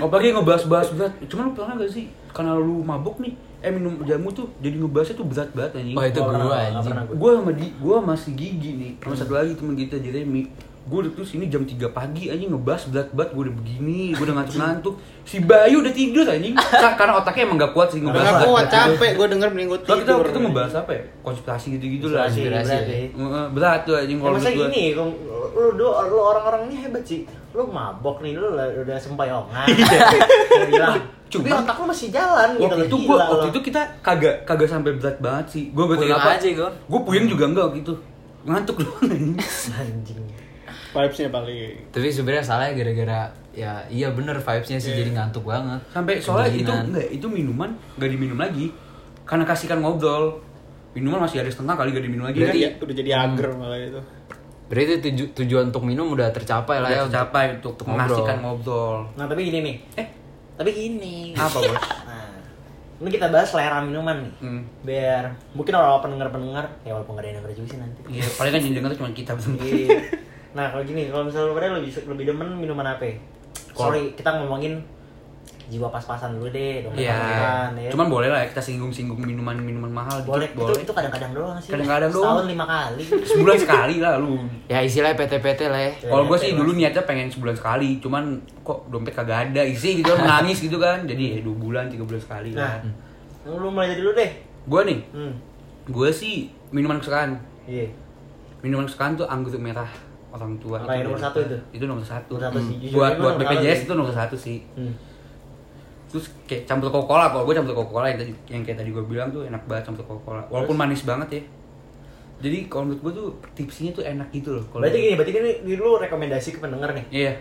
apalagi 0.08 0.28
ngebahas-bahas 0.32 0.88
berat. 0.96 1.12
Cuman 1.28 1.42
lu 1.48 1.52
pernah 1.52 1.74
gak 1.76 1.92
sih 1.92 2.08
karena 2.32 2.56
lu 2.56 2.80
mabuk 2.80 3.20
nih 3.20 3.36
eh 3.58 3.74
minum 3.74 3.98
jamu 4.06 4.30
tuh 4.30 4.46
jadi 4.62 4.78
ngebahasnya 4.78 5.16
tuh 5.18 5.26
berat 5.26 5.50
banget 5.52 5.72
anjing. 5.82 5.96
Wah, 5.98 6.04
itu 6.06 6.18
nggak 6.22 6.62
anjing. 6.78 6.94
gue 7.12 7.30
sama 7.34 7.52
di 7.52 7.66
gue 7.74 7.96
masih 8.00 8.30
gigi 8.38 8.70
nih. 8.78 8.92
Sama 9.02 9.14
satu 9.18 9.32
lagi 9.34 9.52
temen 9.58 9.74
kita 9.74 9.96
Jeremy 9.98 10.42
gue 10.88 10.98
udah 10.98 11.12
tuh 11.12 11.20
sini 11.22 11.46
jam 11.46 11.62
3 11.62 11.76
pagi 11.92 12.32
anjing 12.32 12.48
ngebahas 12.48 12.88
berat 12.88 13.08
banget 13.12 13.30
gue 13.30 13.42
udah 13.44 13.54
begini 13.54 14.00
gue 14.10 14.24
udah 14.24 14.36
ngantuk-ngantuk 14.40 14.94
si 15.22 15.36
Bayu 15.38 15.84
udah 15.84 15.92
tidur 15.92 16.24
anjing 16.24 16.56
Ka- 16.56 16.96
karena 16.96 17.12
otaknya 17.14 17.44
emang 17.44 17.60
gak 17.60 17.72
kuat 17.72 17.88
sih 17.88 18.00
ngebahas 18.00 18.24
gak 18.24 18.40
kuat 18.42 18.66
capek 18.66 19.10
gue 19.14 19.26
denger 19.28 19.48
mending 19.52 19.68
gue 19.68 19.78
Lah 19.78 19.96
kita 19.96 20.10
tidur. 20.10 20.24
kita 20.24 20.38
ngebahas 20.40 20.72
apa 20.74 20.90
ya? 20.90 21.02
Konspirasi 21.20 21.66
gitu-gitu 21.76 22.06
lah. 22.08 22.24
Konspirasi, 22.24 23.12
berat 23.52 23.80
tuh 23.84 23.94
anjing 23.94 24.16
kalau 24.16 24.32
masa 24.34 24.48
gini, 24.48 24.96
lu, 24.96 25.04
lu, 25.76 25.86
lu 25.86 26.16
orang-orang 26.18 26.72
ini 26.72 26.76
hebat 26.80 27.04
sih. 27.04 27.20
Lu 27.52 27.68
mabok 27.68 28.24
nih, 28.24 28.32
lu 28.32 28.48
udah 28.56 28.96
sempoyongan. 28.96 29.66
Dia 30.48 30.66
bilang, 30.66 30.96
tapi 31.28 31.48
otak 31.52 31.76
lu 31.76 31.84
masih 31.84 32.08
jalan 32.08 32.48
gitu. 32.54 32.64
Waktu 32.64 32.80
itu 32.82 32.96
gila 32.98 33.08
gua 33.08 33.26
waktu 33.28 33.48
itu 33.52 33.60
kita 33.60 33.80
kagak 34.00 34.36
kagak 34.48 34.68
sampai 34.68 34.96
berat 34.96 35.16
banget 35.20 35.46
sih. 35.52 35.64
Gua 35.70 35.84
betul 35.84 36.08
apa? 36.08 36.40
aja, 36.40 36.48
gua. 36.56 36.70
Gua 36.88 37.00
puyeng 37.04 37.28
juga 37.28 37.44
enggak 37.44 37.64
waktu 37.68 37.80
itu. 37.82 37.94
Ngantuk 38.44 38.76
doang 38.80 39.04
anjing. 39.04 39.36
Vibesnya 40.88 41.28
paling. 41.28 41.74
Tapi 41.88 42.08
sebenarnya 42.08 42.40
salahnya 42.42 42.74
gara-gara 42.74 43.20
ya 43.50 43.82
iya 43.88 44.08
bener 44.08 44.36
vibesnya 44.36 44.76
sih 44.76 44.90
Iya. 44.90 44.98
jadi 45.02 45.10
ngantuk 45.12 45.44
banget. 45.44 45.80
Sampai 45.88 46.16
soalnya 46.18 46.50
itu 46.50 46.70
enggak 46.70 47.06
itu 47.10 47.26
minuman 47.26 47.70
enggak 47.94 48.10
diminum 48.10 48.36
lagi. 48.36 48.66
Karena 49.22 49.44
kasihkan 49.44 49.78
ngobrol. 49.78 50.40
Minuman 50.90 51.20
masih 51.20 51.38
ada 51.38 51.48
setengah 51.48 51.74
kali 51.74 51.92
gak 51.92 52.00
diminum 52.02 52.24
lagi 52.24 52.40
Berarti- 52.40 52.58
kan? 52.58 52.72
Udah, 52.72 52.82
udah 52.82 52.96
jadi 52.96 53.10
ager 53.14 53.48
malah 53.54 53.78
itu. 53.78 54.00
Berarti 54.66 54.92
tuju- 55.00 55.30
tujuan 55.34 55.64
untuk 55.68 55.80
minum 55.82 56.06
udah 56.08 56.28
tercapai 56.28 56.76
lah 56.76 56.88
ya. 56.88 56.92
Udah 56.94 56.98
untuk- 56.98 57.12
tercapai 57.14 57.44
untuk, 57.54 57.72
untuk 57.74 57.86
mengasihkan 57.86 58.36
ngobrol. 58.38 58.98
ngobrol. 59.04 59.14
Nah, 59.14 59.26
tapi 59.26 59.40
gini 59.44 59.58
nih. 59.62 59.76
Eh, 59.94 60.06
Tapi 60.54 60.70
gini. 60.70 61.16
apa 61.34 61.54
bos? 61.54 61.76
Nah, 62.08 62.34
ini 62.98 63.10
kita 63.10 63.26
bahas 63.28 63.46
selera 63.46 63.78
minuman 63.78 64.16
nih. 64.18 64.32
Hmm. 64.40 64.62
Biar 64.82 65.22
mungkin 65.52 65.72
orang 65.72 66.02
pendengar-pendengar, 66.02 66.64
ya 66.82 66.90
walaupun 66.90 67.14
gak 67.14 67.22
ada 67.22 67.28
yang 67.28 67.36
denger 67.38 67.52
juga 67.54 67.68
sih 67.68 67.78
nanti. 67.78 68.00
Iya, 68.10 68.26
paling 68.34 68.50
kan 68.50 68.60
yang 68.60 68.74
denger 68.74 68.92
cuma 68.96 69.08
kita 69.12 69.32
Iya. 69.36 69.98
Nah 70.50 70.66
kalau 70.68 70.82
gini, 70.82 71.08
kalau 71.08 71.24
misalnya 71.24 71.48
lu 71.48 71.54
pada 71.54 71.74
lebih 71.74 71.92
lebih 72.06 72.24
demen 72.26 72.48
minuman 72.56 72.86
apa? 72.88 73.04
Sorry, 73.70 74.12
kita 74.12 74.32
ngomongin 74.34 74.80
jiwa 75.68 75.84
pas-pasan 75.86 76.32
dulu 76.32 76.48
deh, 76.48 76.80
dong. 76.80 76.96
Iya. 76.96 77.68
ya. 77.76 77.92
Cuman 77.92 78.08
boleh 78.08 78.26
lah 78.26 78.40
ya 78.40 78.48
kita 78.48 78.56
singgung-singgung 78.58 79.20
minuman-minuman 79.20 79.92
mahal 79.92 80.16
dikit, 80.18 80.32
boleh, 80.32 80.48
boleh. 80.56 80.72
itu 80.72 80.88
itu 80.88 80.92
kadang-kadang 80.96 81.30
doang 81.36 81.58
sih. 81.58 81.70
Kadang-kadang 81.70 82.08
Setahun 82.08 82.24
doang. 82.34 82.48
lima 82.48 82.64
kali. 82.64 83.02
Sebulan 83.04 83.56
sekali 83.58 83.96
lah 84.00 84.16
lu. 84.16 84.40
Ya 84.64 84.80
istilahnya 84.80 85.12
PT-PT 85.14 85.60
lah 85.68 85.76
ya. 85.78 85.92
Kalau 86.02 86.24
gue 86.24 86.32
Iya, 86.32 86.40
sih 86.40 86.48
iya, 86.48 86.56
dulu 86.56 86.70
Mas. 86.72 86.78
niatnya 86.80 87.02
pengen 87.04 87.28
sebulan 87.28 87.52
sekali, 87.54 88.00
cuman 88.00 88.24
kok 88.62 88.78
dompet 88.88 89.12
kagak 89.12 89.38
ada 89.46 89.62
isi 89.62 90.00
gitu 90.00 90.08
kan 90.10 90.40
nangis 90.40 90.58
gitu 90.58 90.80
kan. 90.80 91.04
Jadi 91.04 91.24
ya 91.30 91.40
dua 91.44 91.56
bulan, 91.58 91.84
tiga 91.86 92.02
bulan 92.02 92.18
sekali 92.18 92.56
Nah, 92.56 92.80
lah. 92.80 93.52
lu 93.52 93.68
mulai 93.68 93.92
dari 93.92 94.00
dulu 94.00 94.12
deh. 94.16 94.30
Gue 94.64 94.80
nih, 94.82 94.98
Hmm. 95.12 95.32
gue 95.86 96.08
sih 96.10 96.34
minuman 96.70 96.96
kesukaan. 96.96 97.36
Iya. 97.68 97.92
Minuman 98.58 98.88
kesukaan 98.88 99.14
tuh 99.14 99.28
anggur 99.28 99.52
merah 99.54 99.88
orang 100.28 100.52
tua. 100.58 100.76
Apa 100.78 100.92
yang 100.94 101.08
nomor 101.08 101.20
satu 101.20 101.38
itu? 101.40 101.56
Itu 101.72 101.84
nomor 101.84 102.04
satu. 102.04 102.32
Nomor 102.36 102.46
satu 102.48 102.58
sih. 102.60 102.74
Hmm. 102.74 102.82
Jujur 102.84 102.96
Buat 102.96 103.12
buat 103.16 103.34
BPJS 103.38 103.78
itu 103.84 103.92
nomor 103.94 104.12
satu 104.12 104.36
sih. 104.36 104.58
Hmm. 104.74 104.94
Terus 106.08 106.24
kayak 106.48 106.62
campur 106.64 106.88
Coca-Cola 106.88 107.28
kalau 107.28 107.44
gue 107.44 107.54
campur 107.54 107.74
Coca-Cola 107.74 108.06
yang 108.08 108.18
tadi 108.18 108.32
yang 108.48 108.62
kayak 108.64 108.78
tadi 108.80 108.90
gue 108.90 109.04
bilang 109.04 109.28
tuh 109.28 109.44
enak 109.44 109.62
banget 109.64 109.84
campur 109.88 110.04
Coca-Cola. 110.04 110.42
Walaupun 110.48 110.76
manis 110.76 111.04
banget 111.04 111.28
ya. 111.30 111.42
Jadi 112.38 112.70
kalau 112.70 112.86
menurut 112.86 113.00
gue 113.02 113.12
tuh 113.12 113.28
tipsnya 113.52 113.90
tuh 113.90 114.06
enak 114.06 114.30
gitu 114.30 114.54
loh. 114.54 114.64
Kalau 114.70 114.86
Berarti 114.86 114.98
gini, 115.02 115.14
berarti 115.18 115.32
ini, 115.34 115.52
ini 115.66 115.74
lu 115.74 115.98
rekomendasi 115.98 116.48
ke 116.54 116.58
pendengar 116.62 116.94
nih. 116.94 117.04
Iya. 117.10 117.32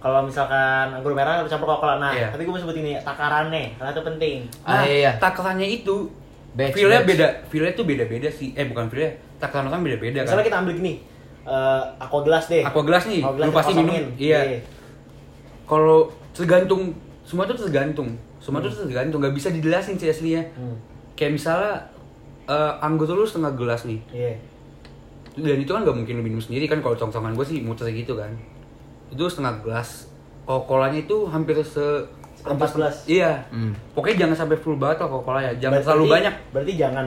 Kalau 0.00 0.24
misalkan 0.24 0.96
anggur 0.96 1.12
merah 1.12 1.44
lu 1.44 1.48
campur 1.48 1.68
coca 1.68 2.00
Nah, 2.00 2.12
Iya. 2.16 2.32
tapi 2.32 2.48
gue 2.48 2.52
mau 2.52 2.60
sebut 2.60 2.76
ini 2.78 2.96
takarannya, 3.00 3.76
karena 3.76 3.90
itu 3.92 4.02
penting. 4.02 4.36
Ah, 4.64 4.82
iya. 4.84 5.12
takarannya 5.20 5.68
itu 5.68 6.08
Batch, 6.56 6.72
feel-nya 6.72 7.04
batch. 7.04 7.10
beda, 7.12 7.26
feel-nya 7.52 7.72
tuh 7.76 7.84
beda-beda 7.84 8.28
sih. 8.32 8.56
Eh 8.56 8.64
bukan 8.64 8.88
feel-nya, 8.88 9.12
takaran 9.36 9.68
orang 9.68 9.84
beda-beda 9.84 10.24
kan. 10.24 10.32
Misalnya 10.32 10.46
kita 10.48 10.58
ambil 10.64 10.74
gini, 10.80 10.92
eh 11.46 11.82
aqua 12.02 12.20
gelas 12.26 12.50
deh. 12.50 12.62
Aqua 12.66 12.82
gelas 12.82 13.06
nih, 13.06 13.22
Aqua 13.22 13.34
gelas 13.38 13.46
lu 13.46 13.52
pasti 13.54 13.72
minum. 13.72 13.94
Iya. 14.18 14.58
Kalau 15.66 16.10
tergantung, 16.30 16.90
semua 17.22 17.46
tuh 17.46 17.54
tergantung. 17.58 18.14
Semua 18.38 18.62
tuh 18.62 18.70
tergantung, 18.70 19.18
nggak 19.18 19.34
bisa 19.34 19.50
dijelasin 19.50 19.98
sih 19.98 20.10
aslinya. 20.10 20.42
Hmm. 20.54 20.76
Kayak 21.14 21.38
misalnya 21.38 21.74
eh, 22.46 22.72
anggur 22.84 23.10
lu 23.10 23.26
setengah 23.26 23.54
gelas 23.54 23.86
nih. 23.86 23.98
Iya. 24.12 24.34
Dan 25.36 25.58
itu 25.60 25.70
kan 25.70 25.82
nggak 25.82 25.96
mungkin 25.96 26.14
lu 26.18 26.24
minum 26.24 26.40
sendiri 26.40 26.66
kan 26.66 26.78
kalau 26.80 26.94
congkongan 26.94 27.34
gue 27.34 27.46
sih 27.46 27.58
muter 27.62 27.90
gitu 27.90 28.14
kan. 28.14 28.30
Itu 29.10 29.26
setengah 29.26 29.62
gelas. 29.62 30.10
Coca-Colanya 30.46 31.02
itu 31.02 31.26
hampir 31.26 31.58
se 31.62 32.06
Seperempat 32.38 32.78
gelas. 32.78 32.96
Iya. 33.10 33.42
Hmm. 33.50 33.74
Pokoknya 33.90 34.26
jangan 34.26 34.36
sampai 34.46 34.56
full 34.60 34.78
banget 34.78 35.02
lah 35.02 35.08
Coca-Cola 35.10 35.40
ya. 35.42 35.52
Jangan 35.58 35.82
Berarti- 35.82 35.86
terlalu 35.90 36.06
banyak. 36.06 36.34
Berarti 36.54 36.72
jangan 36.78 37.06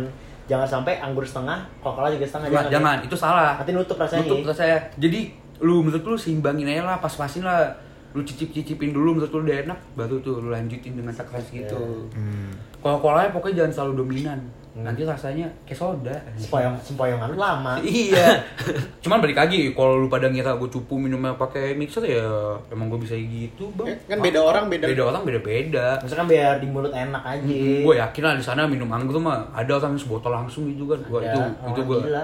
jangan 0.49 0.65
sampai 0.65 0.97
anggur 0.97 1.21
setengah, 1.21 1.61
coca 1.77 2.09
juga 2.09 2.25
setengah 2.25 2.47
Jangan, 2.49 2.73
jangan, 2.73 2.97
itu 3.05 3.15
salah. 3.15 3.53
Nanti 3.61 3.71
nutup 3.71 4.01
rasanya. 4.01 4.25
Nutup 4.25 4.49
rasanya. 4.49 4.77
Jadi 4.97 5.19
lu 5.61 5.85
menurut 5.85 6.01
lu 6.01 6.17
seimbangin 6.17 6.65
aja 6.65 6.83
lah, 6.83 6.97
pas-pasin 6.97 7.45
lah. 7.45 7.69
Lu 8.17 8.25
cicip-cicipin 8.25 8.89
dulu 8.89 9.21
menurut 9.21 9.29
lu 9.29 9.45
udah 9.45 9.69
enak, 9.69 9.79
baru 9.93 10.17
tuh 10.25 10.41
lu 10.41 10.49
lanjutin 10.49 10.97
dengan 10.97 11.13
takaran 11.13 11.45
segitu. 11.45 11.77
Iya. 11.77 12.17
Hmm. 12.17 12.51
Coca-Cola 12.81 13.29
pokoknya 13.29 13.63
jangan 13.63 13.71
selalu 13.77 13.93
dominan. 14.01 14.39
Nanti 14.71 15.01
rasanya 15.01 15.49
kayak 15.63 15.75
soda 15.75 16.13
Sempoyong 16.35 16.77
sempoyongan 16.77 17.33
lama. 17.33 17.81
iya 17.83 18.37
cuman 19.03 19.17
balik 19.17 19.35
lagi 19.35 19.73
kalau 19.73 19.97
lu 19.97 20.07
pada 20.07 20.29
ngira 20.29 20.53
gue 20.55 20.69
cupu 20.69 20.95
minumnya 20.95 21.33
pakai 21.33 21.73
mixer 21.73 22.05
ya 22.05 22.21
emang 22.69 22.87
gue 22.87 23.01
bisa 23.01 23.17
gitu 23.17 23.73
bang 23.73 23.89
Eh, 23.89 23.97
kan 24.05 24.21
beda 24.21 24.39
orang, 24.39 24.65
beda- 24.67 24.85
beda 24.85 25.03
orang 25.05 25.21
beda 25.23 25.39
beda 25.41 25.87
Maksudnya 25.99 26.19
kan 26.19 26.27
biar 26.27 26.53
di 26.57 26.67
mulut 26.67 26.93
enak 26.93 27.23
aja. 27.23 27.57
gue 27.81 27.95
yakin 27.97 28.21
lah 28.21 28.33
di 28.35 28.45
sana 28.45 28.61
minum 28.65 28.87
anggur 28.87 29.17
mah 29.17 29.49
ada 29.51 29.71
orang 29.73 29.97
yang 29.97 30.01
sebotol 30.01 30.31
langsung 30.31 30.69
gitu 30.69 30.85
kan 30.85 31.01
gua 31.05 31.19
Ada, 31.19 31.27
itu 31.27 31.39
orang 31.41 31.69
itu 31.69 31.81
gue 31.81 31.97
gila, 31.99 32.21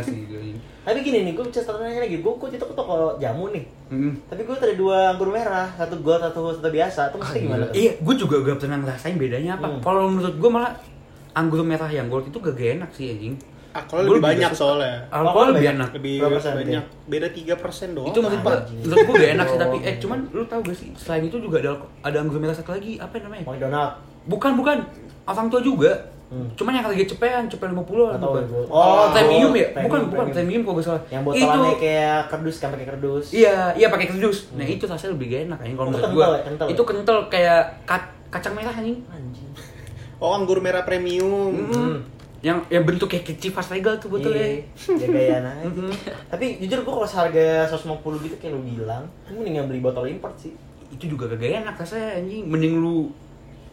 sih. 0.00 0.20
Tapi 0.86 1.02
gini 1.02 1.26
nih, 1.26 1.34
gue 1.34 1.42
cerita 1.50 1.74
nanya 1.82 1.98
lagi. 1.98 2.22
Gue 2.22 2.30
kok 2.38 2.46
itu 2.46 2.62
ke 2.62 2.70
toko 2.70 3.18
jamu 3.18 3.50
nih. 3.50 3.66
Hmm. 3.90 4.14
Tapi 4.30 4.46
gue 4.46 4.54
ada 4.54 4.70
dua 4.70 4.98
anggur 5.10 5.34
merah, 5.34 5.66
satu 5.74 5.98
gold, 5.98 6.22
satu 6.22 6.54
satu 6.54 6.70
biasa. 6.70 7.10
Itu 7.10 7.18
mesti 7.18 7.38
gimana 7.42 7.62
tuh? 7.66 7.74
Iya, 7.74 7.90
gue 7.98 8.14
juga 8.14 8.36
gak 8.40 8.62
pernah 8.62 8.78
ngerasain 8.78 9.18
bedanya 9.18 9.58
apa. 9.58 9.66
Hmm. 9.66 9.82
Kalau 9.82 10.06
menurut 10.06 10.38
gue 10.38 10.46
malah 10.46 10.78
anggur 11.36 11.60
merah 11.62 11.88
yang 11.88 12.08
gold 12.08 12.24
itu 12.24 12.38
gak 12.38 12.56
enak 12.56 12.90
sih 12.90 13.12
anjing. 13.12 13.36
Alkohol 13.70 14.08
lebih 14.08 14.24
banyak 14.24 14.50
suka- 14.50 14.60
soalnya. 14.72 14.96
Alkohol 15.10 15.46
lebih 15.46 15.60
banyak. 15.60 15.74
enak. 15.76 15.88
Lebih 15.92 16.14
Berapa 16.16 16.32
persen 16.32 16.52
banyak. 16.56 16.84
Beda 17.06 17.28
3% 17.28 17.90
doang. 17.92 18.06
itu 18.08 18.18
Ah, 18.18 18.24
gue, 18.24 18.56
menurut 18.80 18.98
gue 18.98 19.14
gak 19.14 19.32
enak 19.36 19.46
sih 19.46 19.58
tapi 19.60 19.76
Oh. 19.76 19.86
eh 19.86 19.94
cuman 19.98 20.18
lu 20.32 20.42
tau 20.46 20.60
gak 20.60 20.72
sih 20.74 20.88
selain 20.96 21.22
itu 21.22 21.36
juga 21.36 21.56
ada 21.60 21.72
ada 22.02 22.16
anggur 22.18 22.40
merah 22.40 22.56
satu 22.56 22.72
lagi 22.72 22.96
apa 22.96 23.20
namanya? 23.20 23.44
McDonald. 23.44 23.92
Bukan 24.24 24.50
bukan 24.54 24.76
orang 25.24 25.46
tua 25.46 25.60
juga. 25.60 25.92
Hmm. 26.26 26.50
Cuman 26.52 26.72
yang 26.72 26.82
harga 26.82 27.04
cepean, 27.06 27.46
cepet 27.46 27.68
50 27.68 27.78
Nggak 28.02 28.18
atau 28.18 28.28
bukan? 28.28 28.42
ya, 28.42 28.50
gua. 28.50 28.64
Oh, 28.66 29.06
premium 29.14 29.52
ya? 29.52 29.66
premium, 29.70 29.86
bukan, 29.86 30.00
bukan 30.10 30.26
premium. 30.32 30.60
kalau 30.64 30.74
gak 30.74 30.86
salah. 30.88 31.02
Yang 31.06 31.22
botolannya 31.22 31.54
Itu- 31.68 31.78
kayak 31.78 32.18
kerdus 32.26 32.56
kan 32.56 32.68
pakai 32.72 32.86
kerdus. 32.88 33.26
Iya, 33.30 33.56
iya 33.74 33.86
pakai 33.86 34.06
kerdus. 34.08 34.38
Nah, 34.50 34.66
itu 34.66 34.84
rasanya 34.84 35.12
lebih 35.12 35.26
gak 35.28 35.42
enak 35.44 35.58
anjing 35.60 35.76
kalau 35.76 35.86
Itu 35.86 35.92
menurut 35.92 36.08
kental 36.08 36.18
gua. 36.18 36.26
ya, 36.26 36.42
kental 36.42 36.66
Itu 36.66 36.82
ya? 36.82 36.88
kental 36.88 37.18
kayak 37.28 37.60
ka- 37.84 38.10
kacang 38.28 38.54
merah 38.54 38.74
anjing. 38.74 38.98
Anjing. 39.06 39.45
Oh, 40.16 40.32
anggur 40.32 40.58
merah 40.64 40.82
premium. 40.82 41.52
Mm. 41.52 41.96
Yang 42.44 42.58
yang 42.70 42.84
bentuk 42.84 43.08
kayak 43.10 43.26
kecifas 43.26 43.68
regal 43.72 43.96
tuh 44.00 44.12
botolnya. 44.12 44.60
Iya, 44.60 45.06
gaya 45.08 45.36
aja. 45.40 45.84
Tapi 46.32 46.62
jujur 46.62 46.84
gue 46.84 46.92
kalau 46.92 47.08
seharga 47.08 47.66
150 47.68 48.24
gitu 48.24 48.36
kayak 48.38 48.52
lu 48.54 48.60
bilang, 48.64 49.04
gue 49.26 49.34
mendingan 49.34 49.66
beli 49.68 49.80
botol 49.82 50.08
import 50.08 50.36
sih. 50.38 50.52
Itu 50.92 51.10
juga 51.16 51.28
kagak 51.32 51.64
enak 51.64 51.74
rasanya 51.76 52.22
anjing. 52.22 52.44
Mending 52.46 52.74
lu 52.80 53.10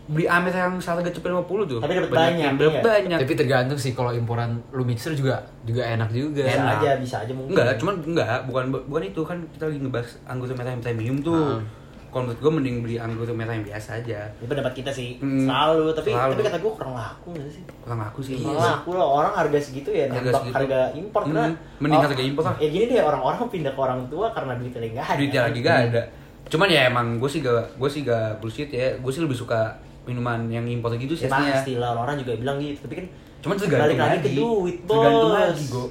beli 0.04 0.28
Amer 0.28 0.52
yang 0.52 0.76
seharga 0.84 1.08
cepet 1.08 1.32
50 1.32 1.48
tuh. 1.64 1.80
Tapi 1.80 1.92
dapat 1.96 2.12
banyak, 2.12 2.52
dapat 2.60 2.76
iya. 2.76 2.84
banyak. 2.84 3.18
Tapi 3.24 3.34
tergantung 3.40 3.80
sih 3.80 3.96
kalau 3.96 4.12
imporan 4.12 4.60
lu 4.76 4.84
mixer 4.84 5.16
juga 5.16 5.40
juga 5.64 5.88
enak 5.88 6.12
juga. 6.12 6.44
Bisa 6.44 6.60
Enak. 6.60 6.80
aja, 6.84 6.92
bisa 7.00 7.16
aja 7.24 7.32
mungkin. 7.32 7.56
Enggak, 7.56 7.80
cuman 7.80 7.96
enggak, 8.04 8.38
bukan 8.52 8.64
bukan 8.92 9.04
itu 9.08 9.22
kan 9.24 9.38
kita 9.56 9.64
lagi 9.72 9.80
ngebahas 9.80 10.10
anggur 10.28 10.52
merah 10.52 10.72
yang 10.76 10.84
premium 10.84 11.18
tuh. 11.24 11.40
Ah. 11.40 11.83
Kalau 12.14 12.24
menurut 12.24 12.40
gue 12.40 12.52
mending 12.54 12.76
beli 12.80 12.96
anggur 12.96 13.26
merah 13.32 13.52
yang 13.52 13.66
biasa 13.66 13.90
aja. 13.98 14.30
Itu 14.32 14.46
pendapat 14.46 14.74
kita 14.76 14.90
sih 14.90 15.18
Hmm. 15.18 15.44
selalu, 15.44 15.90
tapi 15.92 16.10
Selalu. 16.10 16.32
tapi 16.32 16.42
kata 16.46 16.58
gue 16.60 16.72
kurang 16.72 16.94
laku 16.94 17.28
nggak 17.34 17.50
sih? 17.50 17.64
Orang 17.82 18.02
aku 18.04 18.20
sih. 18.22 18.38
Kurang 18.38 18.62
laku 18.62 18.90
lah 18.94 19.08
orang 19.10 19.34
harga 19.36 19.58
segitu 19.60 19.90
ya 19.90 20.06
Harga 20.06 20.22
nembak 20.22 20.34
segitu. 20.40 20.56
harga 20.56 20.80
import 20.94 21.24
Hmm, 21.24 21.34
karena 21.34 21.46
mending 21.76 21.98
oh, 21.98 22.06
harga 22.06 22.24
import 22.24 22.46
lah. 22.46 22.56
Ya 22.56 22.70
gini 22.70 22.86
deh 22.88 23.02
orang-orang 23.02 23.40
pindah 23.50 23.72
ke 23.72 23.82
orang 23.82 24.00
tua 24.08 24.28
karena 24.30 24.54
duitnya 24.54 24.80
lagi 24.80 24.94
nggak 24.94 25.04
ada. 25.04 25.18
duitnya 25.18 25.42
lagi 25.42 25.60
gak 25.60 25.80
ada 25.88 26.04
cuman 26.46 26.68
ya 26.68 26.82
emang 26.86 27.08
gue 27.18 27.26
sih 27.28 27.40
gak 27.40 27.66
gue 27.74 27.90
sih 27.90 28.02
gak 28.04 28.38
bullshit 28.38 28.70
ya 28.70 28.94
gue 28.94 29.10
sih 29.10 29.20
lebih 29.20 29.34
suka 29.34 29.74
minuman 30.04 30.46
yang 30.48 30.62
impor 30.64 30.92
gitu 30.94 31.16
sih 31.16 31.26
Ya 31.26 31.32
pasti 31.32 31.74
lah 31.76 31.96
orang 31.96 32.14
juga 32.16 32.36
bilang 32.36 32.60
gitu, 32.60 32.84
tapi 32.84 33.00
kan 33.00 33.06
cuman 33.40 33.56
tergantung 33.58 33.82
balik 33.82 33.98
lagi 33.98 34.18
ke 34.18 34.28
lagi. 34.28 34.38
duit 34.38 34.78
bos. 34.82 34.92
tergantung 34.94 35.34
lagi 35.34 35.64
gue 35.66 35.88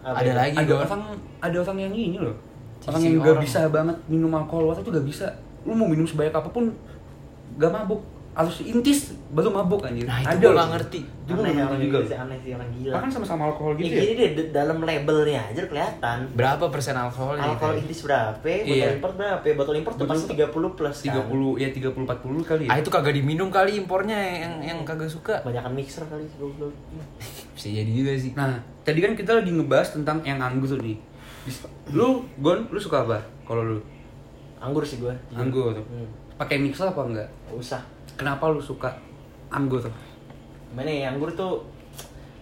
Ada 0.00 0.18
itu? 0.18 0.32
lagi. 0.34 0.56
ada 0.58 0.72
orang 0.80 1.02
ada 1.38 1.56
orang 1.58 1.78
yang 1.78 1.92
ini 1.94 2.16
loh 2.18 2.36
orang 2.82 3.00
yang 3.02 3.14
gak 3.14 3.28
orang. 3.28 3.42
bisa 3.44 3.60
banget 3.68 3.96
minum 4.06 4.32
alkohol 4.32 4.64
waktu 4.66 4.82
tuh 4.82 4.92
gak 4.94 5.06
bisa 5.06 5.26
lu 5.62 5.72
mau 5.72 5.84
minum 5.84 6.04
sebanyak 6.04 6.32
apa 6.32 6.48
pun 6.48 6.72
gak 7.54 7.68
mabuk 7.68 8.00
harus 8.30 8.62
intis 8.62 9.10
baru 9.28 9.50
mabuk 9.50 9.82
anjir 9.82 10.06
Nah, 10.06 10.22
itu 10.22 10.30
ada 10.30 10.38
gua 10.38 10.46
loh. 10.46 10.54
nggak 10.54 10.70
ngerti. 10.72 11.00
itu 11.02 11.28
gue 11.28 11.34
Aneh 11.36 11.50
ngerti 11.50 11.66
orang 11.66 11.80
juga 11.80 11.90
gila 11.92 12.06
sih, 12.06 12.16
aneh 12.16 12.38
sih 12.38 12.50
orang 12.52 12.70
gila. 12.72 12.92
bahkan 12.92 13.10
sama-sama 13.10 13.42
alkohol 13.44 13.72
Ya 13.72 13.76
gitu 13.76 13.90
gini 13.90 13.98
ya 14.00 14.14
deh, 14.16 14.30
d- 14.32 14.50
dalam 14.50 14.76
labelnya 14.80 15.40
aja 15.44 15.62
kelihatan. 15.64 16.18
Berapa 16.32 16.64
persen 16.68 16.94
alkoholnya? 16.96 17.42
Alkohol 17.44 17.72
gitu? 17.72 17.82
intis 17.84 18.00
berapa? 18.00 18.38
Botol 18.40 18.70
Iya. 18.70 18.88
import 18.92 19.14
berapa? 19.16 19.44
Botol 19.52 19.74
import 19.76 19.94
tuh 19.96 20.06
pasti 20.06 20.24
30 20.30 20.46
plus 20.70 20.96
kan. 21.00 21.14
30 21.26 21.58
ya 21.58 21.68
30 21.68 22.06
40 22.06 22.42
kali 22.44 22.62
ya 22.64 22.70
Ah 22.70 22.78
itu 22.78 22.88
kagak 22.88 23.12
diminum 23.12 23.48
kali 23.48 23.72
impornya 23.76 24.16
yang 24.16 24.54
yang 24.64 24.78
kagak 24.80 25.10
suka. 25.10 25.42
Banyakan 25.42 25.72
mixer 25.72 26.06
kali 26.06 26.24
goblok. 26.32 26.70
Bisa 27.50 27.66
jadi 27.68 27.90
juga 27.90 28.14
sih. 28.14 28.30
Nah, 28.32 28.56
tadi 28.80 28.98
kan 29.00 29.12
kita 29.12 29.34
lagi 29.34 29.50
ngebahas 29.50 29.90
tentang 29.92 30.22
yang 30.22 30.38
anggur 30.38 30.78
nih. 30.78 30.96
Dis- 31.42 31.66
Lu, 31.88 32.22
Gon, 32.36 32.62
lu 32.64 32.78
suka 32.78 33.02
apa? 33.02 33.18
Kalau 33.42 33.66
lu 33.66 33.78
Anggur 34.60 34.84
sih 34.84 34.98
gua. 34.98 35.16
anggur, 35.32 35.72
Hmm. 35.74 36.04
pakai 36.36 36.56
mixer 36.56 36.84
apa 36.86 37.00
enggak? 37.02 37.28
Nggak 37.48 37.58
usah. 37.58 37.80
Kenapa 38.14 38.46
lu 38.46 38.60
suka 38.60 38.92
anggur? 39.48 39.80
Mana 40.70 40.86
ya 40.86 41.10
anggur 41.10 41.32
tuh 41.32 41.64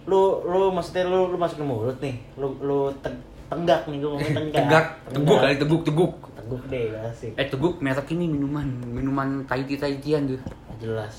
lu 0.03 0.21
lu 0.43 0.67
maksudnya 0.69 1.05
lu 1.05 1.27
lu 1.27 1.37
masuk 1.37 1.57
ke 1.57 1.65
mulut 1.65 1.97
nih. 1.99 2.15
Lu 2.35 2.51
lu 2.59 2.91
te- 2.99 3.15
tenggak 3.47 3.87
nih 3.87 3.97
gua 3.97 4.09
ngomongin 4.13 4.35
tenggak. 4.35 4.61
Tegak, 4.61 4.85
teguk 5.09 5.37
kali 5.37 5.55
teguk, 5.55 5.81
teguk. 5.81 6.13
Teguk 6.35 6.61
deh 6.67 6.83
asik. 7.01 7.31
Eh 7.33 7.47
teguk 7.47 7.79
merek 7.79 8.09
ini 8.09 8.25
minuman, 8.25 8.67
minuman 8.83 9.27
taiti 9.45 9.73
taitian 9.73 10.27
tuh. 10.27 10.41
Jelas. 10.77 11.13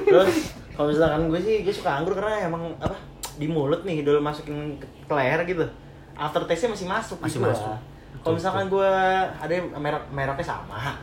Terus 0.00 0.32
kalau 0.72 0.88
misalkan 0.88 1.26
gue 1.26 1.38
sih 1.38 1.60
gue 1.60 1.70
suka 1.70 1.90
anggur 1.92 2.12
karena 2.12 2.44
emang 2.44 2.72
apa 2.76 2.94
di 3.34 3.46
mulut 3.46 3.82
nih 3.82 4.00
dulu 4.00 4.18
masukin 4.18 4.74
ke, 4.76 4.86
ke 5.04 5.12
leher 5.12 5.42
gitu. 5.44 5.66
After 6.12 6.44
taste-nya 6.44 6.72
masih 6.72 6.86
masuk 6.86 7.18
Masih 7.18 7.38
gitu 7.38 7.46
masuk. 7.46 7.66
lah. 7.66 7.80
Kalau 8.20 8.34
misalkan 8.36 8.68
gue 8.68 8.90
ada 9.32 9.48
yang 9.50 9.66
merek 9.74 10.04
mereknya 10.12 10.46
sama. 10.46 10.96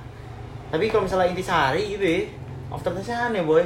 Tapi 0.67 0.85
kalau 0.87 1.07
misalnya 1.07 1.31
intisari 1.31 1.95
gitu 1.95 2.05
ya, 2.05 2.21
after 2.69 2.91
taste-nya 2.91 3.31
aneh 3.31 3.41
boy. 3.41 3.63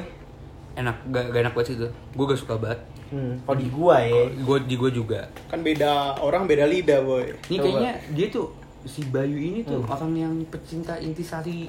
Enak, 0.72 0.96
gak, 1.12 1.36
gak 1.36 1.42
enak 1.44 1.54
banget 1.54 1.68
sih 1.68 1.78
tuh. 1.78 1.92
Gue 2.16 2.26
gak 2.32 2.40
suka 2.40 2.56
banget. 2.56 2.80
Hmm, 3.12 3.36
kalau 3.44 3.58
di 3.60 3.68
gua 3.68 4.00
ya. 4.00 4.24
Gue 4.40 4.58
di 4.64 4.76
gue 4.80 4.90
juga. 4.90 5.28
Kan 5.52 5.60
beda 5.62 6.16
orang 6.24 6.48
beda 6.48 6.64
lidah, 6.64 7.04
boy. 7.04 7.28
Ini 7.52 7.58
Coba. 7.60 7.64
kayaknya 7.68 7.92
dia 8.16 8.28
tuh 8.32 8.48
si 8.88 9.04
Bayu 9.04 9.36
ini 9.36 9.62
tuh 9.62 9.84
Hmm. 9.84 9.92
orang 9.92 10.14
yang 10.16 10.34
pecinta 10.48 10.96
intisari 10.96 11.68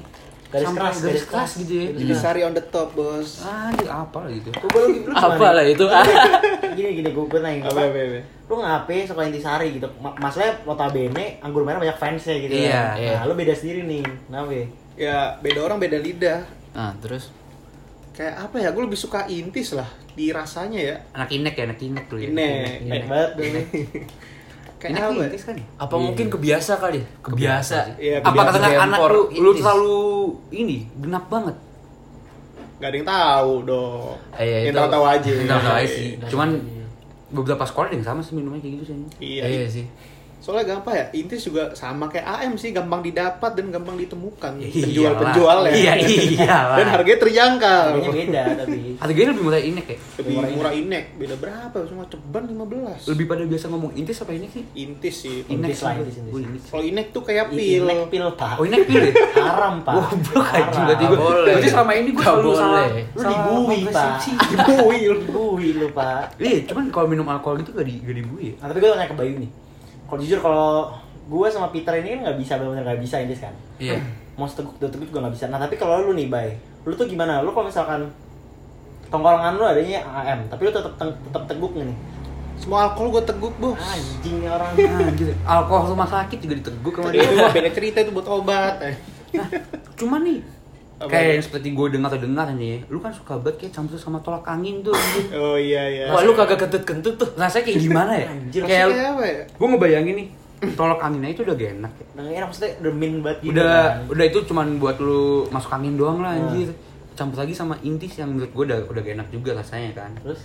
Garis 0.52 0.66
sampai 0.66 0.76
keras, 0.78 0.92
garis 0.92 1.02
garis 1.02 1.24
keras 1.24 1.32
keras. 1.48 1.50
gitu 1.58 1.72
ya. 1.72 1.86
Jadi 1.96 2.12
sari 2.14 2.40
on 2.42 2.52
the 2.52 2.64
top, 2.64 2.92
bos. 2.92 3.40
Anjir 3.40 3.88
apa 3.88 4.18
lah 4.20 4.30
gitu. 4.30 4.50
Lu 4.52 4.68
baru 4.68 4.86
lu 4.92 5.10
Apa 5.10 5.32
gimana? 5.32 5.52
lah 5.54 5.64
itu? 5.64 5.84
Ah. 5.86 6.04
gini 6.70 6.90
gini 6.94 7.08
gue 7.08 7.24
gue 7.26 7.40
nanya 7.40 7.60
Apa, 7.62 7.72
apa? 7.72 7.82
apa, 7.86 7.98
apa? 7.98 8.20
Lu 8.44 8.54
ngapain 8.58 9.04
suka 9.04 9.22
intisari 9.24 9.68
gitu? 9.72 9.88
Ma- 9.96 10.12
Masalahnya 10.14 10.60
notabene 10.62 11.40
anggur 11.40 11.62
merah 11.62 11.80
banyak 11.80 11.96
fansnya 11.96 12.36
gitu. 12.38 12.52
Iya, 12.54 12.68
kan. 12.70 12.96
iya. 12.96 13.12
Nah, 13.14 13.24
lu 13.24 13.34
beda 13.34 13.52
sendiri 13.52 13.80
nih. 13.82 14.04
Kenapa? 14.22 14.50
ya? 14.52 14.66
Ya, 14.94 15.16
beda 15.38 15.60
orang 15.62 15.78
beda 15.78 15.96
lidah. 15.96 16.40
Nah, 16.70 16.92
terus 16.98 17.32
Kayak 18.12 18.44
apa 18.44 18.56
ya? 18.58 18.68
Gue 18.70 18.84
lebih 18.84 19.00
suka 19.00 19.24
intis 19.26 19.72
lah 19.72 19.88
di 20.10 20.28
rasanya 20.28 20.76
ya. 20.76 20.96
Anak 21.12 21.32
inek 21.32 21.54
ya, 21.54 21.64
anak 21.64 21.80
inek 21.80 22.04
tuh 22.06 22.18
ya. 22.18 22.28
Inek. 22.28 22.76
Enak 22.84 23.04
banget 23.06 23.30
dong 23.32 23.50
nih. 23.50 23.64
Kayak 24.82 24.98
Inek 24.98 25.02
apa? 25.06 25.38
kan 25.38 25.54
ya? 25.54 25.66
apa 25.78 25.94
mungkin 25.94 26.26
kebiasa 26.26 26.72
kali? 26.82 27.00
Kebiasa. 27.22 27.78
Iya, 28.02 28.18
Apa 28.18 28.34
kebiasa. 28.34 28.58
karena 28.58 28.68
anak 28.82 28.98
lu, 29.06 29.22
lu 29.30 29.50
terlalu 29.54 29.98
ini 30.50 30.90
genap 30.98 31.30
banget? 31.30 31.54
Gak 32.82 32.90
ada 32.90 32.96
yang 32.98 33.06
tahu 33.06 33.52
dong. 33.62 34.18
Eh, 34.34 34.42
iya, 34.42 34.58
yang 34.66 34.74
tahu-tahu 34.74 35.04
aja. 35.06 35.30
Tahu-tahu 35.38 35.76
aja 35.78 35.86
sih. 35.86 36.08
Nah, 36.18 36.26
Cuman 36.26 36.48
iya. 36.58 36.86
beberapa 37.30 37.62
sekolah 37.62 37.94
yang 37.94 38.02
sama 38.02 38.18
sih 38.26 38.34
minumnya 38.34 38.58
kayak 38.58 38.74
gitu 38.74 38.84
sih. 38.90 38.96
Iya, 39.22 39.42
Iya 39.46 39.66
sih. 39.70 39.84
Soalnya 40.42 40.74
gampang 40.74 40.94
ya, 40.98 41.06
intis 41.14 41.46
juga 41.46 41.70
sama 41.78 42.10
kayak 42.10 42.26
AM 42.26 42.58
sih, 42.58 42.74
gampang 42.74 42.98
didapat 42.98 43.54
dan 43.54 43.70
gampang 43.70 43.94
ditemukan. 43.94 44.58
Iya 44.58 44.90
Penjual-penjual 44.90 45.56
lah. 45.62 45.70
ya. 45.70 45.94
Iya, 45.94 46.22
iya 46.34 46.56
lah. 46.66 46.76
Dan 46.82 46.86
harganya 46.90 47.18
terjangkau. 47.22 47.82
Harganya 47.94 48.10
beda 48.10 48.42
tapi. 48.58 48.78
Harganya 48.98 49.28
lebih 49.30 49.44
murah 49.46 49.62
inek 49.62 49.86
ya. 49.86 49.98
Lebih 50.18 50.34
murah 50.58 50.72
inek, 50.74 51.04
beda 51.14 51.34
berapa? 51.38 51.76
Cuma 51.86 52.02
ceban 52.10 52.42
15. 52.50 53.06
Lebih 53.14 53.24
pada 53.30 53.42
biasa 53.46 53.64
ngomong 53.70 53.92
intis 53.94 54.18
apa 54.18 54.32
inek 54.34 54.50
sih? 54.50 54.64
Intis 54.74 55.14
sih. 55.14 55.38
Intis 55.46 55.78
lah, 55.78 55.94
sih. 55.94 56.00
intis, 56.02 56.16
intis. 56.18 56.34
Oh, 56.34 56.40
inek. 56.42 56.60
Kalau 56.66 56.82
inek 56.82 57.06
tuh 57.14 57.22
kayak 57.22 57.46
pil. 57.54 57.84
Inek 57.86 58.10
pil 58.10 58.26
pak. 58.34 58.54
Oh 58.58 58.64
inek 58.66 58.82
pil 58.82 59.02
ya? 59.06 59.12
Haram 59.46 59.74
pak. 59.86 59.94
Goblok 59.94 60.46
anjing 60.50 60.66
Haram. 60.66 60.86
berarti 60.90 61.04
gue. 61.06 61.18
Boleh. 61.22 61.52
Berarti 61.54 61.68
selama 61.70 61.92
ini 61.94 62.10
gue 62.10 62.24
selalu 62.26 62.50
salah. 62.58 62.84
boleh. 62.90 63.04
Lu 63.14 63.20
dibui 63.30 63.78
pak. 63.86 64.14
Dibui 64.50 64.98
lu. 65.06 65.14
Dibui 65.22 65.68
lu 65.78 65.86
pak. 65.94 66.24
Iya, 66.42 66.58
cuman 66.66 66.84
kalau 66.90 67.06
minum 67.06 67.26
alkohol 67.30 67.62
gitu 67.62 67.70
gak 67.70 67.86
dibui 67.86 68.50
ya. 68.50 68.54
Nah 68.58 68.66
tapi 68.74 68.78
gue 68.82 68.90
tanya 68.90 69.06
ke 69.06 69.14
Bayu 69.14 69.38
nih. 69.38 69.50
Kalau 70.12 70.20
jujur 70.20 70.44
kalau 70.44 70.92
gue 71.24 71.46
sama 71.48 71.72
Peter 71.72 71.96
ini 71.96 72.20
kan 72.20 72.28
nggak 72.28 72.36
bisa 72.36 72.60
benar-benar 72.60 72.84
nggak 72.84 73.00
bisa 73.00 73.16
intis 73.24 73.40
kan. 73.40 73.56
Iya. 73.80 73.96
Mau 74.36 74.44
seteguk 74.44 74.76
dua 74.76 74.92
teguk 74.92 75.08
juga 75.08 75.24
nggak 75.24 75.34
bisa. 75.40 75.48
Nah 75.48 75.56
tapi 75.56 75.80
kalau 75.80 76.04
lu 76.04 76.12
nih 76.12 76.28
Bay, 76.28 76.52
lu 76.84 76.92
tuh 76.92 77.08
gimana? 77.08 77.40
Lu 77.40 77.56
kalau 77.56 77.72
misalkan 77.72 78.12
tongkrongan 79.08 79.56
lu 79.56 79.64
adanya 79.64 80.04
AM, 80.04 80.52
tapi 80.52 80.68
lu 80.68 80.70
tetap 80.76 81.00
tetap 81.00 81.42
teguk 81.48 81.72
nih. 81.80 81.96
Semua 82.60 82.92
alkohol 82.92 83.16
gue 83.16 83.22
teguk, 83.24 83.56
bos. 83.56 83.80
Anjing 83.80 84.44
orang. 84.44 84.76
Anjir, 84.76 85.32
alkohol 85.48 85.96
rumah 85.96 86.04
sakit 86.04 86.38
juga 86.44 86.60
diteguk 86.60 86.92
sama 86.92 87.08
Itu 87.08 87.24
dia. 87.24 87.42
mah 87.42 87.50
beda 87.56 87.70
cerita 87.72 87.98
itu 88.04 88.12
buat 88.12 88.28
obat. 88.28 88.84
Eh. 88.84 88.96
Nah, 89.32 89.48
cuman 89.96 90.20
nih? 90.28 90.38
Kayak 91.06 91.30
yang 91.32 91.44
seperti 91.44 91.68
gue 91.70 91.86
dengar 91.90 92.10
dengar 92.12 92.46
nih, 92.52 92.84
lu 92.86 92.98
kan 92.98 93.10
suka 93.10 93.34
banget 93.36 93.56
kayak 93.58 93.72
campur 93.72 93.96
sama 93.96 94.18
tolak 94.18 94.44
angin 94.44 94.80
tuh. 94.80 94.92
Oh 95.32 95.54
iya 95.54 95.82
iya. 95.86 96.04
Wah, 96.08 96.20
lu 96.20 96.32
kagak 96.32 96.58
kentut-kentut 96.60 97.14
tuh. 97.16 97.28
Rasanya 97.34 97.64
kayak 97.64 97.78
gimana 97.78 98.12
ya? 98.14 98.26
Anjir, 98.28 98.62
kayak 98.62 98.86
apa 98.92 99.22
ya? 99.24 99.42
gue 99.48 99.66
ngebayangin 99.66 100.14
nih, 100.14 100.28
tolak 100.72 101.00
anginnya 101.00 101.30
itu 101.30 101.42
udah 101.42 101.54
gak 101.54 101.70
enak 101.74 101.92
ya. 101.94 102.06
Enak 102.38 102.46
maksudnya 102.46 102.70
udah 102.78 102.92
min 102.92 103.12
banget 103.18 103.38
gitu 103.40 103.52
udah 103.52 103.72
kan. 103.72 104.10
udah 104.10 104.24
itu 104.26 104.38
cuman 104.46 104.66
buat 104.76 104.96
lu 104.98 105.22
masuk 105.48 105.70
angin 105.72 105.94
doang 105.96 106.18
lah 106.20 106.32
Hmm. 106.34 106.42
anjir. 106.48 106.70
Campur 107.12 107.38
lagi 107.38 107.52
sama 107.52 107.76
intis 107.82 108.16
yang 108.16 108.30
menurut 108.30 108.50
gue 108.50 108.64
udah 108.66 108.78
udah 108.86 109.00
gak 109.00 109.14
enak 109.16 109.28
juga 109.28 109.50
rasanya 109.54 109.90
kan. 109.92 110.10
Terus 110.18 110.40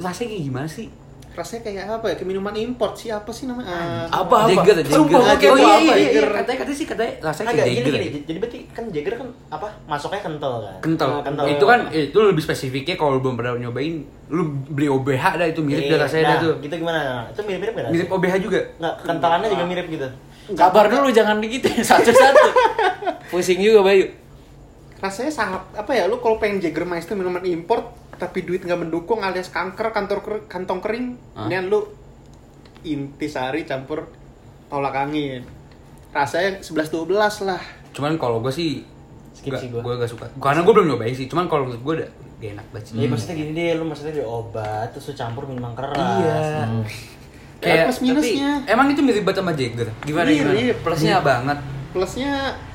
rasanya 0.00 0.28
kayak 0.30 0.42
gimana 0.42 0.66
sih 0.66 0.88
Rasanya 1.34 1.60
kayak 1.62 1.84
apa 1.90 2.06
ya? 2.06 2.14
Kayak 2.14 2.28
minuman 2.28 2.54
import 2.54 2.94
sih 2.94 3.10
apa 3.10 3.26
sih 3.28 3.44
namanya? 3.44 3.66
Eh, 3.66 4.06
Apa, 4.06 4.36
apa? 4.40 4.48
Jagger 4.48 4.76
Jagger 4.78 4.94
Sumpah, 4.94 5.18
oh 5.18 5.58
iya 5.58 5.74
iya 5.82 5.94
iya 6.12 6.22
katanya 6.32 6.58
katanya 6.62 6.76
sih 6.76 6.86
katanya 6.86 7.12
rasanya 7.20 7.48
Agak 7.48 7.58
kayak 7.58 7.68
gini, 7.68 7.78
Jagger 7.80 7.92
gini. 7.92 8.06
aja. 8.06 8.20
Jadi 8.22 8.38
berarti 8.38 8.58
kan 8.70 8.84
Jagger 8.88 9.14
kan 9.16 9.28
apa? 9.50 9.66
Masuknya 9.84 10.20
kental 10.20 10.52
kan? 10.60 10.76
kental. 10.80 11.08
Nah, 11.10 11.22
kental. 11.22 11.44
itu 11.50 11.64
kan 11.64 11.80
itu 11.90 12.18
lebih 12.20 12.40
spesifiknya 12.40 12.94
kalau 12.94 13.10
lu 13.12 13.20
belum 13.20 13.34
pernah 13.34 13.52
nyobain 13.56 13.94
lu 14.26 14.42
beli 14.64 14.86
OBH 14.86 15.24
dah 15.34 15.46
itu 15.46 15.60
mirip 15.60 15.84
Iya, 15.84 15.90
dah 15.90 15.98
rasanya 16.00 16.22
dah 16.22 16.30
nah, 16.30 16.40
tuh 16.40 16.54
Gitu 16.62 16.74
gimana? 16.76 16.98
Itu 17.28 17.40
mirip-mirip 17.42 17.74
nggak? 17.74 17.90
mirip 17.90 18.08
OBH 18.08 18.34
juga 18.40 18.58
Nggak, 18.78 18.94
kentalannya 19.02 19.48
juga 19.48 19.64
mirip 19.64 19.86
gitu. 19.88 20.08
Kabar 20.52 20.84
dulu 20.86 21.08
jangan 21.08 21.36
begitu 21.38 21.66
satu-satu. 21.90 22.48
Pusing 23.26 23.58
juga 23.58 23.82
Bayu. 23.82 24.06
rasanya 24.96 25.28
sangat 25.28 25.60
apa 25.74 25.92
ya 25.92 26.06
lu 26.06 26.16
kalau 26.16 26.38
pengen 26.38 26.56
Jägermeister 26.58 27.12
minuman 27.12 27.44
import 27.44 27.92
tapi 28.16 28.38
duit 28.40 28.60
nggak 28.60 28.78
mendukung 28.78 29.20
alias 29.20 29.48
kanker 29.48 29.90
kantor 29.90 30.18
ker- 30.20 30.44
kantong 30.46 30.78
kering 30.78 31.06
ini 31.40 31.56
lu 31.62 31.82
intisari 32.82 33.64
campur 33.64 34.06
tolak 34.66 34.94
angin 34.94 35.42
rasanya 36.10 36.60
11 36.60 36.90
12 36.90 37.10
lah 37.42 37.62
cuman 37.90 38.14
kalau 38.16 38.38
gue 38.38 38.50
sih 38.50 38.82
Skip 39.34 39.50
gak, 39.50 39.60
sih 39.60 39.68
gua. 39.68 39.82
gue 39.82 39.94
gak 39.98 40.10
suka 40.10 40.24
karena 40.36 40.62
gue 40.62 40.72
belum 40.72 40.86
nyobain 40.88 41.10
sih 41.10 41.26
cuman 41.26 41.46
kalau 41.46 41.66
menurut 41.66 41.82
gue 41.82 41.94
udah 41.96 42.10
gak 42.36 42.50
enak 42.52 42.66
banget 42.70 42.84
sih 42.84 42.92
Jadi 42.94 43.08
maksudnya 43.08 43.34
gini 43.34 43.50
deh, 43.52 43.70
lu 43.74 43.84
maksudnya 43.84 44.12
di 44.12 44.22
obat 44.22 44.86
terus 44.90 45.04
lu 45.06 45.14
campur 45.14 45.42
minuman 45.44 45.72
keras. 45.72 45.96
Iya. 45.96 46.38
Hmm. 46.62 46.84
Kayak 47.56 47.84
plus 47.88 47.98
minusnya. 48.00 48.50
tapi 48.60 48.68
emang 48.68 48.86
itu 48.90 49.00
mirip 49.00 49.22
banget 49.24 49.38
sama 49.40 49.52
Jagger 49.54 49.88
Gimana 50.02 50.28
Mirip. 50.28 50.36
gimana? 50.36 50.82
Plusnya 50.84 51.14
Mirip 51.14 51.24
banget 51.24 51.58
plusnya 51.90 52.32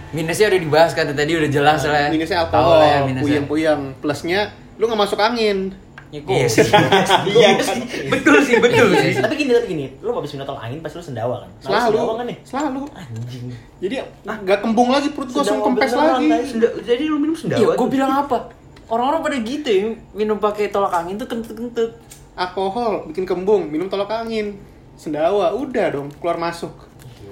Minusnya 0.10 0.46
udah 0.50 0.60
dibahas 0.60 0.92
kan 0.92 1.06
tadi 1.08 1.32
udah 1.32 1.50
jelas 1.50 1.80
lah. 1.86 1.94
ya. 1.96 2.10
minusnya 2.10 2.38
alkohol 2.42 2.80
ya 2.82 2.98
minusnya. 3.04 3.24
puyeng-puyeng 3.24 3.82
plusnya 4.02 4.40
lu 4.80 4.88
nggak 4.88 5.02
masuk 5.02 5.20
angin 5.20 5.76
Ya, 6.10 6.26
Iya 6.26 6.42
kok. 6.42 6.50
sih. 6.50 6.66
Iya 7.38 7.50
sih. 7.62 7.82
betul 8.10 8.42
sih 8.42 8.58
betul 8.58 8.90
Iya 8.90 9.14
sih. 9.14 9.22
Tapi 9.22 9.38
gini, 9.38 9.54
tapi 9.54 9.68
gini, 9.70 9.86
lu 10.02 10.10
habis 10.10 10.34
minum 10.34 10.58
angin 10.58 10.82
pasti 10.82 10.98
lu 10.98 11.06
sendawa 11.06 11.36
kan? 11.38 11.46
Nah, 11.46 11.54
lu 11.54 11.62
selalu 11.62 11.86
sendawa 11.86 12.12
kan 12.12 12.26
nih? 12.26 12.38
selalu 12.42 12.82
Anjing. 12.90 13.46
jadi 13.78 13.96
nggak 14.26 14.60
kembung 14.60 14.90
lagi 14.90 15.14
perut 15.14 15.30
gua 15.30 15.38
langsung 15.38 15.62
kempes 15.62 15.92
lagi 15.94 16.28
jadi 16.82 17.04
lu 17.06 17.18
minum 17.20 17.38
sendawa 17.38 17.62
Iya, 17.62 17.68
gue 17.70 17.78
tuh? 17.78 17.92
bilang 17.92 18.12
apa? 18.18 18.38
Orang-orang 18.90 19.22
pada 19.22 19.38
gitu 19.40 19.70
ya, 19.70 19.86
minum 20.18 20.38
pakai 20.40 20.66
tolak 20.68 20.90
angin 20.96 21.14
tuh 21.16 21.28
kentut-kentut. 21.28 21.94
alkohol 22.34 23.06
bikin 23.06 23.28
kembung 23.28 23.68
minum 23.68 23.86
tolak 23.86 24.10
angin 24.10 24.58
sendawa 24.96 25.54
udah 25.54 25.86
dong 25.92 26.10
keluar 26.18 26.42
masuk 26.42 26.74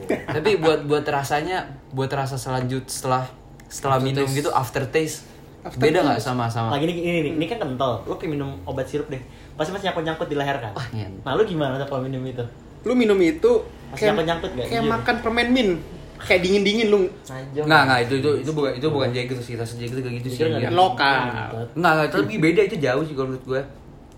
Tapi 0.05 0.55
buat 0.55 0.85
buat 0.85 1.01
rasanya, 1.03 1.65
buat 1.89 2.07
rasa 2.09 2.35
selanjut 2.35 2.85
setelah 2.85 3.25
setelah 3.65 3.97
minum 3.97 4.29
gitu 4.29 4.47
aftertaste 4.49 5.25
Aftertaste. 5.67 5.83
beda 5.83 6.00
nggak 6.01 6.19
sama 6.19 6.45
sama 6.47 6.67
Nah 6.69 6.77
gini, 6.77 6.91
gini, 6.93 7.19
nih, 7.21 7.33
ini 7.33 7.45
kan 7.45 7.57
kental. 7.59 8.01
Lu 8.01 8.15
kayak 8.15 8.31
minum 8.31 8.55
obat 8.63 8.83
sirup 8.83 9.07
deh. 9.07 9.19
Pasti 9.53 9.69
masih 9.69 9.86
nyangkut-nyangkut 9.86 10.25
di 10.25 10.36
leher 10.36 10.57
kan? 10.57 10.71
Wah, 10.71 10.88
ngen. 10.89 11.12
Nah 11.21 11.33
lu 11.33 11.43
gimana 11.43 11.75
tuh 11.75 11.88
kalau 11.88 12.01
minum 12.01 12.24
itu? 12.24 12.45
lu 12.79 12.93
minum 12.93 13.17
itu 13.17 13.51
Masih 13.86 13.93
kayak, 13.93 14.07
nyangkut-nyangkut 14.07 14.51
nggak? 14.53 14.65
kayak 14.65 14.79
Jujur. 14.79 14.93
makan 14.93 15.15
permen 15.19 15.47
min 15.50 15.69
kayak 16.17 16.41
dingin 16.41 16.63
dingin 16.63 16.88
lu 16.88 17.00
Najong. 17.21 17.65
Nggak, 17.65 17.81
nggak, 17.83 18.00
itu, 18.01 18.13
itu, 18.15 18.29
itu 18.39 18.51
bukan, 18.51 18.71
itu 18.74 18.88
bukan 18.88 19.09
Jagger 19.12 19.39
sih, 19.39 19.53
rasa 19.53 19.74
Jagger 19.75 20.00
kayak 20.00 20.15
gitu 20.17 20.27
sih 20.29 20.39
Iya. 20.41 20.57
ada 20.57 20.71
Lokal. 20.71 21.17
nyangkut. 21.27 21.67
Nggak, 21.75 21.91
nggak, 21.93 22.07
tapi 22.09 22.36
beda 22.39 22.62
itu 22.63 22.75
jauh 22.77 23.03
sih 23.03 23.13
kalau 23.13 23.27
menurut 23.29 23.45
gue 23.45 23.62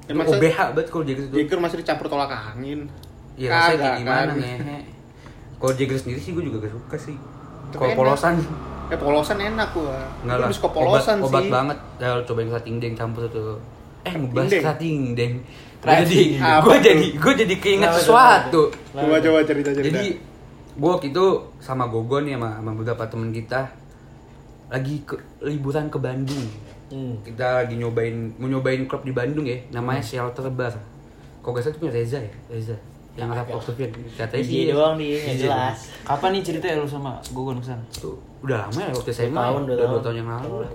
Ya, 0.02 0.14
masa- 0.16 0.36
OBH 0.36 0.58
banget 0.72 0.88
kalau 0.88 1.04
Jagger 1.04 1.24
itu 1.24 1.36
Jagger 1.36 1.60
masih 1.60 1.78
dicampur 1.78 2.06
tolak 2.08 2.32
angin 2.32 2.80
Iya 3.36 3.48
rasanya 3.50 3.78
kayak 3.80 3.98
gimana 3.98 4.22
kan. 4.24 4.38
ngehe 4.38 4.80
Kalau 5.56 5.74
Jagger 5.74 5.98
sendiri 5.98 6.20
sih 6.20 6.32
gue 6.32 6.44
juga 6.44 6.58
gak 6.60 6.72
suka 6.72 6.98
sih 7.00 7.16
Kalau 7.72 7.88
enak. 7.88 7.98
polosan 7.98 8.36
eh 8.90 8.98
polosan 8.98 9.38
enak 9.38 9.70
gua. 9.72 9.98
Enggak 10.26 10.38
Gua 10.38 10.46
lah, 10.46 10.56
suka 10.56 10.70
polosan 10.74 11.18
obat, 11.22 11.30
obat 11.30 11.44
sih. 11.46 11.52
banget. 11.54 11.78
Ya 12.02 12.10
cobain 12.26 12.48
kerating 12.50 12.76
deng 12.82 12.94
campur 12.98 13.24
tuh 13.30 13.62
Eh 14.02 14.14
ngebahas 14.16 14.50
kerating 14.50 15.14
deng 15.14 15.34
Gue 15.80 15.96
jadi, 16.04 16.24
gue 16.36 16.76
tuh? 16.76 16.80
jadi, 16.84 17.06
gue 17.16 17.34
jadi 17.40 17.56
keinget 17.56 17.92
sesuatu. 17.96 18.68
Coba 18.92 19.16
coba 19.24 19.38
cerita 19.48 19.72
cerita. 19.72 19.96
Jadi 19.96 20.06
gue 20.76 20.90
waktu 20.92 21.08
itu 21.16 21.26
sama 21.64 21.88
Gogon 21.88 22.28
ya 22.28 22.36
sama, 22.36 22.60
sama 22.60 22.72
beberapa 22.76 23.04
temen 23.08 23.32
kita 23.32 23.62
lagi 24.68 25.08
ke, 25.08 25.16
liburan 25.40 25.88
ke 25.88 25.96
Bandung. 25.96 26.46
Hmm. 26.92 27.16
Kita 27.24 27.64
lagi 27.64 27.80
nyobain 27.80 28.36
mau 28.36 28.52
nyobain 28.52 28.84
klub 28.92 29.08
di 29.08 29.16
Bandung 29.16 29.48
ya, 29.48 29.56
namanya 29.72 30.04
Shelter 30.04 30.52
Bar. 30.52 30.76
Kok 31.40 31.56
gak 31.56 31.64
salah 31.64 31.74
itu 31.74 31.80
punya 31.80 31.94
Reza 31.96 32.20
ya, 32.20 32.34
Reza. 32.52 32.76
Yang 33.20 33.30
rap 33.34 33.48
waktu 33.50 33.72
itu 33.76 33.84
katanya 34.16 34.44
sih. 34.44 34.54
Iya 34.56 34.72
doang 34.72 34.96
Iya. 34.96 35.20
jelas. 35.38 35.78
Kapan 36.02 36.30
nih 36.32 36.42
ceritanya 36.42 36.76
lu 36.80 36.88
sama 36.88 37.12
Gogon 37.30 37.60
ke 37.60 37.68
sana? 37.68 37.84
Itu 37.86 38.16
udah 38.40 38.58
lama 38.62 38.80
ya 38.80 38.90
waktu 38.90 39.12
SMA. 39.12 39.36
tahun, 39.36 39.62
ya, 39.62 39.68
dua 39.68 39.68
udah 39.68 39.76
dua 39.76 39.86
tahun. 39.86 40.02
tahun 40.02 40.16
yang 40.16 40.30
lalu 40.32 40.56
lah. 40.60 40.72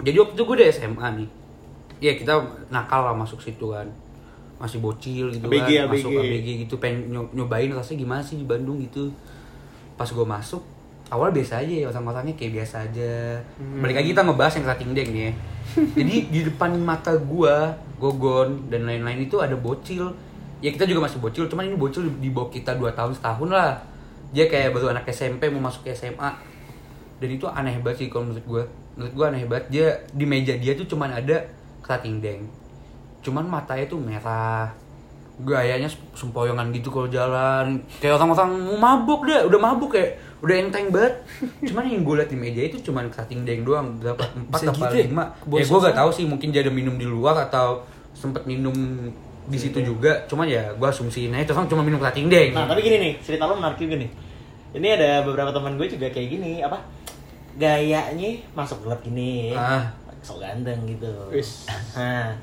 Jadi 0.00 0.16
waktu 0.16 0.32
itu 0.32 0.42
gue 0.42 0.56
udah 0.56 0.68
SMA 0.70 1.06
nih. 1.14 1.28
Ya 2.00 2.12
kita 2.14 2.32
nakal 2.68 3.00
lah 3.02 3.14
masuk 3.14 3.38
situ 3.38 3.66
kan. 3.68 3.84
Masih 4.56 4.76
bocil 4.78 5.28
gitu 5.28 5.44
ABG, 5.46 5.70
kan, 5.78 5.86
masuk 5.88 6.10
ABG. 6.10 6.24
ABG 6.26 6.48
gitu 6.62 6.74
pengen 6.76 7.08
nyo- 7.10 7.30
nyobain 7.30 7.68
rasanya 7.70 7.98
gimana 7.98 8.20
sih 8.20 8.36
di 8.36 8.44
Bandung 8.44 8.76
gitu. 8.78 9.12
Pas 9.94 10.04
gue 10.06 10.24
masuk 10.26 10.64
awal 11.08 11.28
biasa 11.28 11.58
aja 11.58 11.74
ya 11.74 11.86
orang-orangnya 11.86 12.32
kayak 12.34 12.52
biasa 12.56 12.76
aja. 12.82 13.36
Hmm. 13.54 13.80
Balik 13.80 13.96
lagi 13.98 14.08
kita 14.10 14.22
ngebahas 14.22 14.52
yang 14.54 14.66
cutting 14.66 14.90
deng 14.94 15.10
nih 15.10 15.22
ya. 15.22 15.32
Jadi 15.98 16.14
di 16.28 16.40
depan 16.42 16.70
mata 16.76 17.12
gua, 17.14 17.72
Gogon 17.96 18.68
dan 18.68 18.84
lain-lain 18.84 19.20
itu 19.22 19.36
ada 19.36 19.52
bocil. 19.52 20.08
Ya 20.60 20.68
kita 20.68 20.84
juga 20.84 21.08
masih 21.08 21.18
bocil, 21.24 21.48
cuman 21.48 21.72
ini 21.72 21.76
bocil 21.76 22.04
di 22.20 22.28
bawah 22.28 22.52
kita 22.52 22.76
2 22.76 22.92
tahun 22.92 23.16
setahun 23.16 23.48
lah. 23.48 23.80
Dia 24.30 24.46
kayak 24.46 24.76
baru 24.76 24.92
anak 24.92 25.08
SMP 25.10 25.48
mau 25.50 25.58
masuk 25.58 25.88
ke 25.88 25.96
SMA 25.96 26.30
dan 27.20 27.28
itu 27.28 27.44
aneh 27.50 27.76
banget 27.82 28.06
sih 28.06 28.08
kalau 28.08 28.30
menurut 28.30 28.46
gue 28.46 28.62
menurut 28.94 29.12
gue 29.16 29.24
aneh 29.26 29.44
banget. 29.48 29.64
Dia 29.72 29.86
di 30.12 30.24
meja 30.28 30.54
dia 30.54 30.76
tuh 30.76 30.86
cuman 30.86 31.16
ada 31.16 31.48
kerating 31.82 32.20
deng. 32.20 32.46
Cuman 33.24 33.48
matanya 33.48 33.88
tuh 33.90 33.98
merah. 33.98 34.70
Gayanya 35.40 35.88
sempoyongan 36.12 36.68
gitu 36.76 36.92
kalau 36.92 37.08
jalan. 37.08 37.80
Kayak 37.98 38.20
orang-orang 38.20 38.50
mau 38.60 38.76
mabuk 38.76 39.24
deh 39.24 39.40
udah 39.48 39.60
mabuk 39.60 39.96
kayak 39.96 40.20
udah 40.44 40.54
enteng 40.60 40.92
banget. 40.92 41.24
Cuman 41.64 41.88
yang 41.88 42.04
gue 42.04 42.14
liat 42.20 42.30
di 42.30 42.36
meja 42.36 42.60
itu 42.68 42.76
cuman 42.84 43.08
kerating 43.08 43.48
deng 43.48 43.64
doang. 43.64 43.96
Berapa? 43.96 44.28
Empat 44.36 44.60
apa 44.68 44.76
gitu 44.76 44.94
ya? 45.00 45.04
lima. 45.08 45.24
Kebawa 45.40 45.58
ya 45.58 45.64
gue 45.64 45.78
gak 45.88 45.96
tahu 45.96 46.10
sih 46.12 46.24
mungkin 46.28 46.52
dia 46.52 46.60
ada 46.60 46.70
minum 46.70 46.94
di 47.00 47.08
luar 47.08 47.48
atau 47.48 47.82
sempet 48.12 48.44
minum 48.44 48.76
di 49.48 49.58
situ 49.58 49.78
juga 49.80 50.26
cuman 50.28 50.46
ya 50.46 50.74
gue 50.76 50.88
asumsiin 50.88 51.32
aja 51.32 51.50
terus 51.50 51.66
cuma 51.70 51.80
minum 51.80 51.96
kerating 51.98 52.28
deng 52.28 52.52
Nah, 52.52 52.68
tapi 52.68 52.84
gini 52.84 52.96
nih, 53.00 53.12
cerita 53.24 53.48
lo 53.48 53.56
menarik 53.56 53.80
juga 53.80 53.96
nih. 53.96 54.10
Ini 54.70 54.88
ada 54.94 55.10
beberapa 55.26 55.50
teman 55.50 55.74
gue 55.74 55.86
juga 55.90 56.06
kayak 56.12 56.28
gini, 56.30 56.62
apa? 56.62 56.78
Gayanya 57.58 58.30
masuk 58.54 58.86
klub 58.86 59.00
gini. 59.02 59.50
Ah. 59.56 59.90
So 60.22 60.36
ganteng 60.38 60.84
gitu. 60.86 61.10
Wis. 61.32 61.66
Nah, 61.96 62.36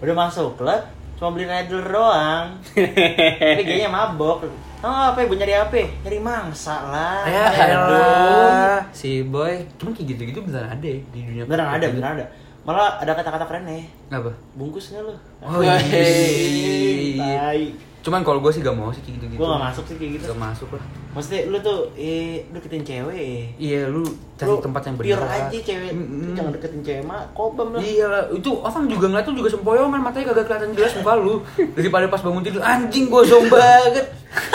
udah 0.00 0.14
masuk 0.16 0.56
klub, 0.56 0.82
cuma 1.20 1.34
beli 1.34 1.44
rider 1.44 1.84
doang. 1.84 2.56
Tapi 2.72 3.62
gayanya 3.66 3.90
mabok. 3.92 4.48
Oh, 4.84 5.16
apa 5.16 5.24
ya? 5.24 5.28
Bu, 5.28 5.34
nyari 5.40 5.54
apa? 5.56 5.80
Nyari 6.04 6.18
mangsa 6.20 6.76
lah. 6.92 7.24
Ya, 7.24 7.44
elah. 7.48 8.76
Si 8.92 9.24
boy 9.24 9.64
cuman 9.80 9.96
kayak 9.96 10.12
gitu-gitu 10.12 10.44
beneran 10.44 10.76
ada 10.76 10.84
ya 10.84 11.00
di 11.08 11.18
dunia 11.24 11.44
Beneran 11.48 11.68
ada, 11.80 11.86
beneran 11.88 12.12
ada. 12.20 12.26
Malah 12.64 12.96
ada 12.96 13.12
kata-kata 13.12 13.44
keren 13.44 13.64
nih. 13.64 13.84
apa 14.08 14.30
Bungkusnya 14.54 15.00
lo. 15.00 15.12
Oh, 15.40 15.60
iya. 15.60 15.76
Cuman 18.04 18.20
kalau 18.20 18.36
gue 18.36 18.52
sih 18.52 18.60
gak 18.60 18.72
mau 18.72 18.88
sih 18.88 19.00
kayak 19.00 19.16
gitu-gitu. 19.16 19.36
Gue 19.36 19.46
gak 19.46 19.62
masuk 19.64 19.84
sih 19.84 19.96
kayak 19.96 20.10
gitu. 20.16 20.24
Gak 20.28 20.38
masuk 20.38 20.68
lah. 20.72 20.84
Maksudnya 21.12 21.40
lu 21.46 21.58
tuh, 21.58 21.78
eh, 21.94 22.44
lu 22.48 22.54
deketin 22.54 22.82
cewek. 22.82 23.56
Iya, 23.56 23.80
lu 23.88 24.02
cari 24.34 24.46
Lu 24.46 24.60
tempat 24.60 24.82
yang 24.82 24.94
pure 24.94 25.08
benar. 25.08 25.24
aja 25.24 25.56
cewek 25.56 25.88
lu 25.88 25.96
Mm-mm. 25.96 26.34
jangan 26.36 26.50
deketin 26.52 26.80
cewek 26.84 27.02
mah 27.02 27.20
kobam 27.32 27.72
lah 27.72 27.80
Iya 27.80 28.04
lah, 28.12 28.22
itu 28.28 28.50
orang 28.50 28.84
juga 28.92 29.04
ngeliat 29.08 29.24
tuh 29.24 29.32
juga 29.32 29.48
sempoyongan 29.48 30.00
matanya 30.02 30.24
kagak 30.30 30.44
kelihatan 30.44 30.70
jelas 30.74 30.92
muka 30.98 31.12
lu. 31.16 31.34
Daripada 31.72 32.04
pas 32.08 32.20
bangun 32.20 32.42
tidur 32.42 32.60
anjing 32.60 33.04
gosong 33.08 33.44
banget. 33.48 34.04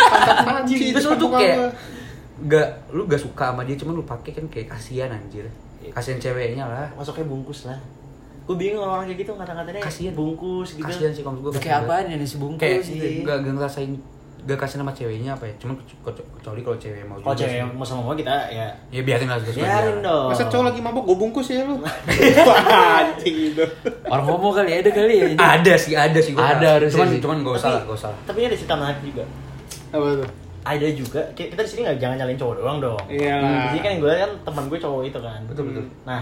Anjing, 0.52 0.92
Terus 0.92 1.06
lu 1.08 1.16
tuh 1.16 1.30
kayak 1.32 1.56
gak 2.46 2.68
lu 2.92 3.06
gak 3.06 3.18
suka 3.18 3.50
sama 3.50 3.64
dia 3.64 3.76
cuman 3.76 3.98
lu 3.98 4.04
pakai 4.04 4.32
kan 4.32 4.46
kayak 4.46 4.68
kasihan 4.70 5.10
anjir. 5.10 5.48
Kasihan 5.90 6.20
ceweknya 6.20 6.64
lah. 6.64 6.88
masuknya 6.94 7.26
bungkus 7.26 7.66
lah 7.66 7.76
gue 8.50 8.58
bingung 8.58 8.82
orang 8.82 9.06
kayak 9.06 9.20
gitu 9.20 9.32
kata-katanya 9.32 9.78
Kasian. 9.80 10.12
bungkus 10.12 10.74
gitu 10.74 10.82
Kasihan 10.84 11.12
sih 11.12 11.22
kalau 11.22 11.38
gue. 11.40 11.54
kayak 11.56 11.86
apaan 11.86 12.06
ya 12.08 12.16
nih 12.16 12.26
si 12.26 12.36
bungkus 12.36 12.58
Kayak 12.60 12.82
gitu. 12.82 12.98
Iya. 12.98 13.22
gak, 13.24 13.38
gak 13.40 13.54
ngerasain 13.56 13.92
gak 14.42 14.58
kasih 14.58 14.78
nama 14.78 14.90
ceweknya 14.90 15.32
apa 15.32 15.44
ya 15.44 15.54
cuman 15.58 15.76
kecu- 15.78 16.00
kecuali 16.34 16.60
kalau 16.60 16.78
cewek 16.78 17.04
mau 17.04 17.20
kalau 17.20 17.36
cewek 17.36 17.60
sih. 17.60 17.70
mau 17.70 17.84
sama 17.84 18.02
mau 18.02 18.16
kita 18.16 18.34
ya 18.50 18.66
ya 18.90 19.02
biarin 19.04 19.28
lah 19.28 19.38
suka 19.38 19.52
biarin 19.54 19.98
dong 20.00 20.28
masa 20.28 20.44
cowok 20.46 20.66
lagi 20.66 20.80
mabok 20.80 21.04
gue 21.06 21.18
bungkus 21.20 21.48
ya 21.48 21.62
lu 21.62 21.76
anjing 23.00 23.38
itu 23.52 23.66
Orang 24.06 24.26
homo 24.26 24.50
kali 24.50 24.72
ada 24.74 24.90
kali 24.90 25.14
ya. 25.14 25.28
ada 25.38 25.74
sih 25.76 25.94
ada 25.94 26.18
sih 26.18 26.32
gua 26.32 26.50
Ada 26.52 26.68
harusnya 26.76 26.96
cuman 26.96 27.08
sih. 27.10 27.20
cuman 27.20 27.38
gak 27.40 27.56
usah 27.56 27.70
lah 27.70 27.82
gak 27.84 27.98
usah 27.98 28.12
tapi 28.24 28.40
ada 28.42 28.56
cerita 28.56 28.74
menarik 28.74 29.02
juga 29.04 29.24
apa 29.90 30.06
tuh 30.16 30.30
ada 30.62 30.88
juga 30.90 31.22
kayak 31.34 31.50
kita 31.50 31.62
di 31.62 31.70
sini 31.70 31.82
nggak 31.82 31.98
jangan 32.00 32.16
nyalain 32.18 32.38
cowok 32.38 32.56
doang 32.58 32.78
dong 32.80 33.00
Iya. 33.08 33.36
Di 33.38 33.68
sini 33.70 33.80
kan 33.80 33.90
yang 33.92 34.02
gue 34.02 34.14
kan 34.14 34.32
teman 34.44 34.64
gue 34.66 34.78
cowok 34.78 35.02
itu 35.04 35.20
kan 35.20 35.40
betul 35.46 35.64
betul 35.66 35.86
nah 36.04 36.22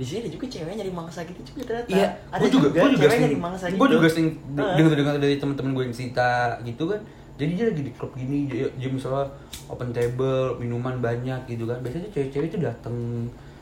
di 0.00 0.06
sini 0.06 0.18
ada 0.22 0.30
juga 0.32 0.46
cewek 0.48 0.72
nyari 0.74 0.88
mangsa 0.90 1.20
gitu 1.22 1.40
juga 1.44 1.60
ternyata 1.62 1.88
Iya, 1.92 2.08
ada 2.26 2.40
gua 2.40 2.48
juga, 2.48 2.66
juga, 2.66 2.68
gua 2.74 2.88
juga 2.88 2.96
cewek 2.96 3.10
sering, 3.10 3.22
nyari 3.22 3.38
mangsa 3.38 3.64
gitu 3.66 3.76
gua 3.76 3.88
juga 3.90 4.06
sering 4.08 4.28
Heeh. 4.32 4.74
dengar 4.74 4.92
dengar 4.96 5.14
dari 5.18 5.34
teman-teman 5.36 5.70
gue 5.70 5.84
yang 5.84 5.94
cerita 5.94 6.30
gitu 6.62 6.84
kan. 6.86 7.00
Jadi 7.36 7.50
dia 7.50 7.64
lagi 7.66 7.82
di 7.82 7.92
klub 7.92 8.12
gini, 8.14 8.38
dia, 8.46 8.68
dia 8.70 8.88
misalnya 8.88 9.28
open 9.66 9.90
table, 9.90 10.56
minuman 10.56 10.96
banyak 10.98 11.40
gitu 11.46 11.64
kan. 11.64 11.80
Biasanya 11.80 12.08
cewek-cewek 12.10 12.48
itu 12.48 12.58
datang 12.58 12.96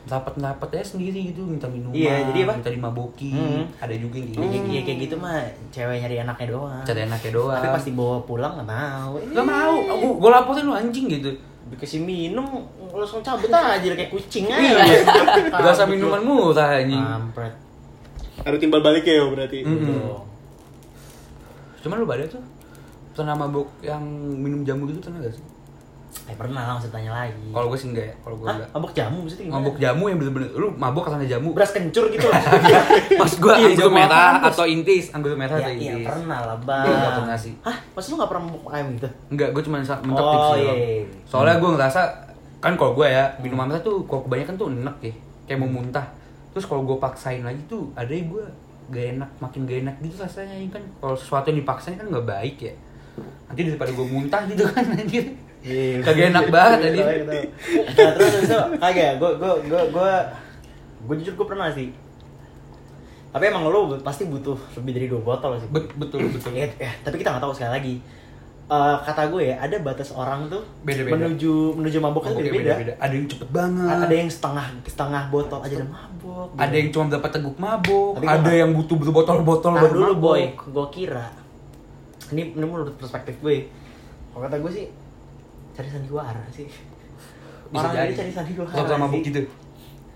rapat-rapat 0.05 0.69
ya 0.73 0.83
sendiri 0.85 1.19
gitu 1.29 1.43
minta 1.43 1.67
minuman 1.67 1.91
Iya, 1.93 2.15
jadi 2.25 2.39
apa? 2.41 2.53
minta 2.55 2.71
dimaboki 2.71 3.29
Hmm. 3.29 3.63
ada 3.77 3.93
juga 3.93 4.15
yang 4.17 4.31
kayak 4.31 4.39
Iya 4.39 4.49
gitu 4.49 4.69
iya, 4.69 4.81
kayak 4.81 4.99
gitu 5.01 5.15
mah 5.15 5.37
cewek 5.69 5.95
nyari 5.99 6.15
anaknya 6.19 6.47
doang. 6.49 6.83
cari 6.83 6.99
enaknya 7.03 7.31
doang 7.31 7.55
Tapi 7.57 7.67
pasti 7.69 7.89
bawa 7.91 8.17
pulang 8.21 8.53
nggak 8.55 8.67
mau. 8.69 9.11
gak 9.19 9.45
mau 9.45 9.73
aku 9.91 10.07
gue 10.17 10.29
laporin 10.29 10.63
lu 10.65 10.73
anjing 10.73 11.05
gitu 11.09 11.29
Dikasih 11.69 12.01
minum 12.01 12.65
langsung 12.89 13.21
cabut 13.21 13.49
aja 13.53 13.77
kayak 13.81 14.09
kucing 14.09 14.49
aja. 14.49 14.81
Iya. 14.81 15.01
berasa 15.61 15.85
Cabut 15.85 15.93
minuman 15.97 16.21
murah 16.21 16.81
anjing 16.81 16.99
Kampret. 16.99 17.53
Ada 18.45 18.57
timbal 18.57 18.81
balik 18.81 19.05
ya 19.05 19.25
berarti. 19.27 19.61
Mm. 19.61 19.73
Gitu. 19.77 19.95
cuman 21.79 22.03
lu 22.03 22.07
pada 22.11 22.27
tuh 22.27 22.43
pernah 23.15 23.35
mabuk 23.35 23.71
yang 23.79 24.03
minum 24.35 24.67
jamu 24.67 24.87
gitu 24.91 24.99
pernah 24.99 25.23
gak 25.23 25.31
sih 25.35 25.43
Eh 26.29 26.37
pernah 26.37 26.61
langsung 26.67 26.87
tanya 26.87 27.09
lagi. 27.11 27.49
kalau 27.49 27.67
gue 27.67 27.75
sih 27.75 27.89
enggak 27.89 28.05
ya 28.05 28.15
kalau 28.21 28.35
gue 28.37 28.47
enggak 28.47 28.69
Mabuk 28.69 28.91
jamu 28.93 29.17
maksudnya 29.19 29.43
gimana? 29.43 29.57
mabuk 29.57 29.75
jamu 29.77 30.03
yang 30.05 30.17
bener-bener 30.17 30.49
lu 30.53 30.67
mabuk 30.71 31.03
karena 31.03 31.25
jamu 31.25 31.49
beras 31.51 31.71
kencur 31.71 32.05
gitu. 32.07 32.27
Mas 33.17 33.33
gua 33.41 33.53
Iya, 33.55 33.67
anggur 33.67 33.79
jamu 33.81 33.95
merah 33.95 34.33
atau 34.39 34.65
intis, 34.65 35.05
anggur 35.09 35.33
merah 35.33 35.57
ya, 35.57 35.65
atau 35.65 35.73
iya 35.73 35.91
intis. 35.91 36.05
pernah 36.05 36.39
lah 36.45 36.57
bang. 36.59 36.85
Gua 36.85 36.95
nggak 36.95 37.13
pernah 37.17 37.35
sih. 37.35 37.53
Hah? 37.59 37.77
Maksud 37.91 38.09
lu 38.09 38.15
nggak 38.15 38.29
pernah 38.29 38.43
mabuk 38.45 38.63
ayam 38.69 38.87
gitu? 38.93 39.09
Enggak, 39.27 39.49
gua 39.49 39.61
cuma 39.61 39.75
mentok 39.81 39.97
Oh, 40.21 40.31
tips 40.31 40.45
iya, 40.45 40.61
doang. 40.61 40.77
iya, 40.77 40.87
iya. 40.95 41.03
Soalnya 41.25 41.55
gua 41.57 41.69
ngerasa 41.73 42.01
kan 42.59 42.73
kalau 42.75 42.91
gua 42.93 43.07
ya 43.07 43.23
minuman 43.39 43.65
merah 43.65 43.81
tuh 43.81 44.05
kalau 44.05 44.21
kebanyakan 44.23 44.53
tuh 44.55 44.67
enak 44.69 44.95
ya, 45.01 45.13
kayak 45.45 45.59
mau 45.59 45.69
muntah. 45.71 46.05
Terus 46.51 46.65
kalau 46.65 46.81
gua 46.83 46.97
paksain 46.99 47.41
lagi 47.41 47.61
tuh 47.65 47.89
ada 47.93 48.09
yang 48.09 48.29
gua 48.29 48.45
gak 48.87 49.05
enak, 49.13 49.29
makin 49.39 49.59
gak 49.63 49.79
enak 49.79 49.95
gitu 49.99 50.15
rasanya 50.17 50.53
kan 50.67 50.81
kalau 50.95 51.13
sesuatu 51.13 51.45
yang 51.47 51.59
dipaksain 51.59 51.93
kan 51.93 52.05
nggak 52.05 52.23
baik 52.23 52.57
ya. 52.59 52.73
Nanti 53.45 53.61
daripada 53.63 53.89
gua 53.91 54.05
muntah 54.05 54.41
gitu 54.45 54.63
kan 54.65 54.85
anjir. 54.95 55.25
Iya. 55.59 55.99
Kagak 56.01 56.25
enak 56.29 56.45
banget 56.47 56.77
tadi. 56.81 56.99
Nah, 56.99 58.11
terus 58.15 58.31
habis 58.33 58.47
itu 58.47 58.57
kagak, 58.77 59.11
gue 59.17 59.29
gue 59.35 59.51
gue 59.67 59.81
gue 59.91 60.11
gue 61.01 61.15
jujur 61.19 61.33
gue 61.35 61.47
pernah 61.47 61.67
sih. 61.69 61.91
Tapi 63.29 63.43
emang 63.45 63.67
lo 63.67 63.93
pasti 63.99 64.25
butuh 64.25 64.57
lebih 64.75 64.91
dari 64.91 65.07
dua 65.07 65.21
botol 65.21 65.53
sih. 65.55 65.67
Bet- 65.67 65.93
betul 65.93 66.25
betul. 66.27 66.51
Ya, 66.51 66.65
ya, 66.73 66.91
tapi 66.99 67.17
kita 67.17 67.29
nggak 67.29 67.43
tahu 67.43 67.53
sekali 67.53 67.73
lagi. 67.73 67.95
Eh, 68.65 68.97
kata 69.01 69.27
gue 69.27 69.41
ya, 69.43 69.55
ada 69.57 69.75
batas 69.79 70.09
orang 70.11 70.45
tuh 70.45 70.61
Beda-beda. 70.79 71.17
menuju 71.17 71.51
menuju 71.73 71.97
mabuk 71.99 72.21
kan 72.21 72.31
Mabuknya 72.31 72.51
beda-beda. 72.51 72.69
beda-beda. 72.71 72.93
Ada 72.99 73.13
yang 73.15 73.27
cepet 73.27 73.49
banget. 73.49 73.87
Ada 73.89 74.13
yang 74.15 74.29
setengah 74.29 74.65
setengah 74.85 75.23
botol 75.27 75.59
aja 75.59 75.75
udah 75.75 75.89
mabuk. 75.89 76.47
ada 76.55 76.75
yang 76.75 76.89
cuma 76.89 77.05
dapat 77.09 77.29
teguk 77.31 77.57
mabuk, 77.57 78.11
Tapi 78.15 78.25
ada 78.29 78.51
yang 78.53 78.69
butuh 78.71 78.95
berbotol-botol 78.95 79.71
Nah 79.73 79.81
baru 79.83 79.93
dulu 79.95 80.05
mabuk. 80.07 80.21
boy, 80.23 80.41
gue 80.55 80.85
kira 80.93 81.25
ini 82.29 82.53
ini 82.53 82.61
menurut 82.63 82.93
perspektif 82.93 83.35
gue. 83.39 83.65
Kalau 84.29 84.41
kata 84.45 84.55
gue 84.55 84.71
sih 84.71 84.85
cari 85.79 85.89
sandiwara 85.89 86.43
sih. 86.49 86.67
Bisa 87.65 87.79
Orang 87.79 87.93
jadi. 87.93 88.05
ini 88.05 88.15
cari 88.15 88.31
sandiwara. 88.33 88.69
Kalau 88.69 88.99
mabuk 88.99 89.17
sih. 89.17 89.27
gitu. 89.29 89.39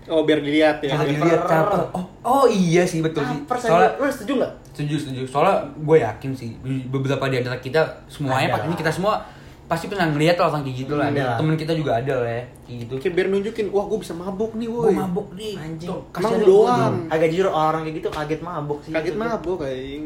Oh 0.04 0.20
biar 0.22 0.38
dilihat 0.38 0.78
ya. 0.78 0.92
Caper. 0.92 1.08
dilihat 1.08 1.42
caper. 1.42 1.80
Oh, 1.90 2.04
oh 2.22 2.44
iya 2.46 2.84
sih 2.84 3.00
betul 3.00 3.24
sih. 3.24 3.38
Caper 3.40 3.56
Soalnya 3.56 3.88
sandiwara. 3.88 4.04
Lu 4.04 4.12
setuju 4.12 4.32
nggak? 4.36 4.52
setuju 4.68 4.94
setuju. 4.98 5.20
Soalnya 5.24 5.56
gue 5.72 5.96
yakin 5.98 6.30
sih 6.32 6.48
beberapa 6.86 7.24
di 7.26 7.36
antara 7.38 7.56
kita 7.56 7.80
semuanya 8.06 8.46
Ada 8.46 8.54
pak 8.54 8.60
ini 8.60 8.68
lah. 8.68 8.78
kita 8.78 8.92
semua 8.92 9.14
pasti 9.64 9.88
pernah 9.88 10.04
ngeliat 10.06 10.36
lah 10.36 10.46
orang 10.50 10.60
kayak 10.60 10.76
gitu 10.76 10.92
lah. 10.92 11.06
Ada. 11.08 11.40
Temen 11.40 11.54
kita 11.56 11.72
juga 11.72 11.92
ada 11.96 12.14
lah 12.20 12.32
ya 12.32 12.44
kayak 12.60 12.78
gitu. 12.82 12.94
Kayak 13.00 13.14
biar 13.14 13.26
nunjukin, 13.30 13.66
wah 13.70 13.84
gue 13.86 13.98
bisa 13.98 14.12
mabuk 14.12 14.52
nih 14.54 14.68
Gue 14.68 14.82
woi. 14.82 14.92
mabuk 14.92 15.28
nih. 15.32 15.54
Anjing. 15.56 15.88
Tuh, 15.88 16.00
Emang 16.12 16.12
kasih 16.12 16.36
lu 16.36 16.36
ada 16.36 16.44
doang. 16.44 16.94
Agak 17.08 17.28
jujur 17.30 17.48
orang 17.48 17.80
kayak 17.80 17.96
gitu 17.96 18.08
kaget 18.10 18.40
mabuk 18.42 18.78
sih. 18.84 18.92
Kaget 18.92 19.14
mabuk 19.14 19.58
aing. 19.62 20.04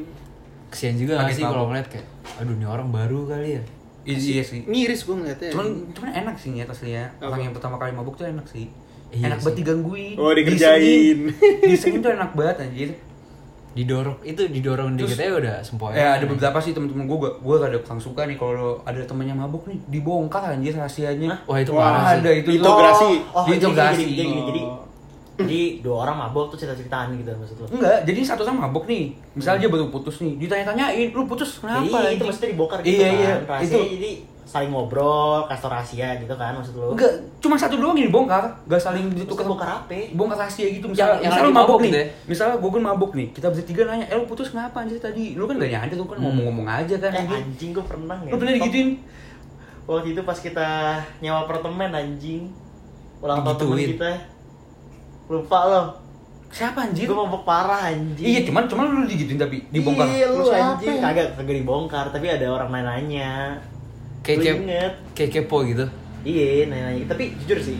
Kesian 0.69 0.95
juga 0.95 1.13
gak 1.17 1.21
Kaget 1.25 1.33
sih 1.33 1.43
mabuk. 1.43 1.55
kalau 1.57 1.67
ngeliat 1.67 1.87
kayak 1.89 2.07
Aduh 2.39 2.55
ini 2.55 2.67
orang 2.69 2.89
baru 2.93 3.21
kali 3.25 3.51
ya 3.57 3.63
Iya, 4.09 4.41
iya 4.41 4.45
sih. 4.45 4.61
Miris 4.65 5.05
gue 5.05 5.15
ngeliatnya. 5.15 5.51
Cuman 5.53 5.67
cuman 5.93 6.11
enak 6.17 6.35
sih 6.41 6.57
ya 6.57 6.65
aslinya. 6.65 7.05
Apa? 7.21 7.29
Orang 7.29 7.41
yang 7.45 7.53
pertama 7.53 7.77
kali 7.77 7.93
mabuk 7.93 8.17
tuh 8.17 8.25
enak 8.25 8.49
sih. 8.49 8.73
Iya 9.13 9.29
enak 9.29 9.39
sih. 9.39 9.45
banget 9.45 9.59
digangguin. 9.61 10.17
Oh, 10.17 10.33
dikerjain. 10.33 11.19
Disengin. 11.69 12.01
Tuh 12.01 12.13
enak 12.17 12.33
banget 12.33 12.57
anjir. 12.65 12.91
Didorong, 13.77 14.19
itu 14.27 14.43
didorong 14.49 14.99
Terus- 14.99 15.15
dikit 15.15 15.23
aja 15.23 15.33
udah 15.39 15.57
sempoyan 15.63 15.95
Ya 15.95 16.09
ada 16.19 16.27
beberapa 16.27 16.59
sih 16.59 16.75
temen-temen 16.75 17.07
gue, 17.07 17.15
gue 17.31 17.55
gak 17.63 17.71
ada 17.71 17.79
kurang 17.79 18.01
suka 18.03 18.27
nih 18.27 18.35
kalau 18.35 18.83
ada 18.83 18.99
temennya 19.07 19.39
mabuk 19.39 19.71
nih 19.71 19.79
dibongkar 19.87 20.51
anjir 20.51 20.75
rahasianya. 20.75 21.31
Hah? 21.31 21.39
Wah 21.47 21.59
itu 21.63 21.71
Wah, 21.71 21.85
parah 21.87 22.03
sih 22.11 22.19
ada 22.19 22.31
itu 22.33 22.49
Itu 22.59 22.65
Integrasi. 22.65 23.11
Oh, 23.31 23.39
oh 23.39 23.45
jadi, 23.47 23.55
Integrasi. 23.63 24.03
jadi, 24.03 24.15
jadi, 24.19 24.41
jadi. 24.51 24.63
Jadi 25.39 25.61
dua 25.81 25.97
orang 26.03 26.17
mabuk 26.19 26.51
tuh 26.51 26.59
cerita-ceritaan 26.59 27.15
gitu 27.15 27.31
maksud 27.33 27.57
lu. 27.57 27.67
Enggak, 27.73 28.03
jadi 28.03 28.21
satu 28.25 28.43
sama 28.43 28.67
mabuk 28.67 28.85
nih. 28.85 29.15
Misalnya 29.33 29.63
dia 29.63 29.71
baru 29.71 29.87
putus 29.87 30.19
nih, 30.19 30.35
ditanya-tanyain, 30.37 31.09
lu 31.09 31.25
putus 31.25 31.57
kenapa? 31.57 31.79
Jadi 31.79 31.87
itu 31.87 31.97
anjing?" 31.97 32.27
maksudnya 32.27 32.51
dibongkar 32.51 32.79
gitu 32.81 32.91
Iya, 32.93 33.07
kan. 33.07 33.15
iya. 33.15 33.33
Rahasianya 33.41 33.65
Itu 33.65 33.95
jadi 33.95 34.11
saling 34.49 34.71
ngobrol, 34.73 35.45
kasih 35.45 35.69
rahasia 35.69 36.09
gitu 36.17 36.33
kan 36.33 36.57
maksud 36.57 36.73
lu. 36.73 36.89
enggak, 36.91 37.13
cuma 37.39 37.55
satu 37.55 37.77
doang 37.77 37.93
yang 37.95 38.09
dibongkar, 38.09 38.45
enggak 38.65 38.81
saling 38.81 39.05
ditukar 39.13 39.45
bongkar 39.45 39.69
apa? 39.79 39.93
Bongkar 40.11 40.39
rahasia 40.41 40.67
gitu 40.67 40.89
misalnya, 40.89 41.15
Yang- 41.15 41.21
yang 41.21 41.31
misalnya 41.31 41.53
mabuk 41.53 41.61
mabuk 41.61 41.79
nih. 41.79 41.87
gitu 41.87 41.99
ya? 41.99 42.07
Misalnya 42.27 42.55
gue 42.57 42.71
kan 42.73 42.83
mabuk 42.83 43.11
nih, 43.13 43.29
kita 43.31 43.47
bertiga 43.53 43.83
nanya, 43.85 44.07
"Eh 44.09 44.17
lu 44.17 44.25
putus 44.25 44.49
kenapa 44.49 44.77
anjir 44.81 44.97
tadi?" 44.99 45.25
Lu 45.33 45.45
kan 45.45 45.55
gak 45.55 45.69
nyadar, 45.69 45.95
lu 45.95 46.05
kan 46.05 46.19
ngomong-ngomong 46.19 46.67
aja 46.67 46.97
kan 46.97 47.11
Eh 47.11 47.21
anjing. 47.21 47.41
anjing 47.45 47.71
gue 47.71 47.85
pernah 47.85 48.17
Lu 48.25 48.35
pernah 48.35 48.55
digituin? 48.57 48.89
Waktu 49.85 50.09
itu 50.13 50.21
pas 50.21 50.39
kita 50.39 50.69
nyewa 51.21 51.39
apartemen 51.45 51.91
anjing. 51.91 52.49
Ulang 53.21 53.41
tahun 53.41 53.57
temen 53.59 53.79
kita. 53.85 54.11
Lupa 55.29 55.59
lo. 55.65 55.83
Siapa 56.49 56.89
anjir? 56.89 57.05
Gue 57.05 57.13
mabuk 57.15 57.45
parah 57.45 57.93
anjing. 57.93 58.25
Iya, 58.25 58.41
cuman 58.49 58.65
cuman 58.65 58.85
lu 58.89 59.05
digituin 59.05 59.37
tapi 59.37 59.69
dibongkar. 59.69 60.09
Iya 60.09 60.27
lu 60.33 60.49
ya? 60.49 60.73
kagak 60.81 61.37
kagak 61.37 61.57
dibongkar 61.61 62.07
tapi 62.09 62.27
ada 62.27 62.47
orang 62.49 62.73
nanya. 62.73 63.61
Kayak 64.25 64.61
inget. 64.61 64.93
kayak 65.17 65.31
kepo 65.41 65.65
gitu 65.65 65.85
Iya 66.21 66.69
nanya-nanya 66.69 67.05
tapi 67.07 67.37
jujur 67.39 67.61
sih. 67.61 67.77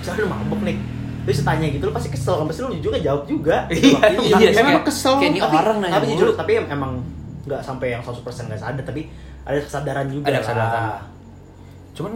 Misalnya 0.00 0.20
lu 0.22 0.28
mabuk 0.28 0.60
nih. 0.62 0.76
Terus 1.24 1.40
tanya 1.40 1.66
gitu 1.66 1.88
lu 1.88 1.92
pasti 1.96 2.12
kesel 2.12 2.36
kan 2.36 2.44
pasti 2.44 2.60
lu 2.62 2.76
juga 2.76 3.00
jawab 3.00 3.24
juga. 3.24 3.64
Iya, 3.72 3.96
iya, 4.20 4.48
Tapi- 4.52 4.60
emang 4.60 4.84
kesel. 4.84 5.12
kayak 5.16 5.40
tapi, 5.40 5.56
orang 5.56 5.76
nanya 5.80 5.94
tapi 5.96 6.06
jujur 6.12 6.28
tapi 6.36 6.52
em- 6.60 6.68
emang 6.70 6.92
nggak 7.44 7.60
sampai 7.60 7.96
yang 7.96 8.00
100% 8.00 8.20
nggak 8.24 8.60
sadar 8.60 8.84
tapi 8.84 9.08
ada 9.44 9.60
kesadaran 9.60 10.06
juga 10.08 10.24
Ada 10.28 10.32
lah. 10.32 10.42
kesadaran. 10.44 10.84
Cuman 11.96 12.12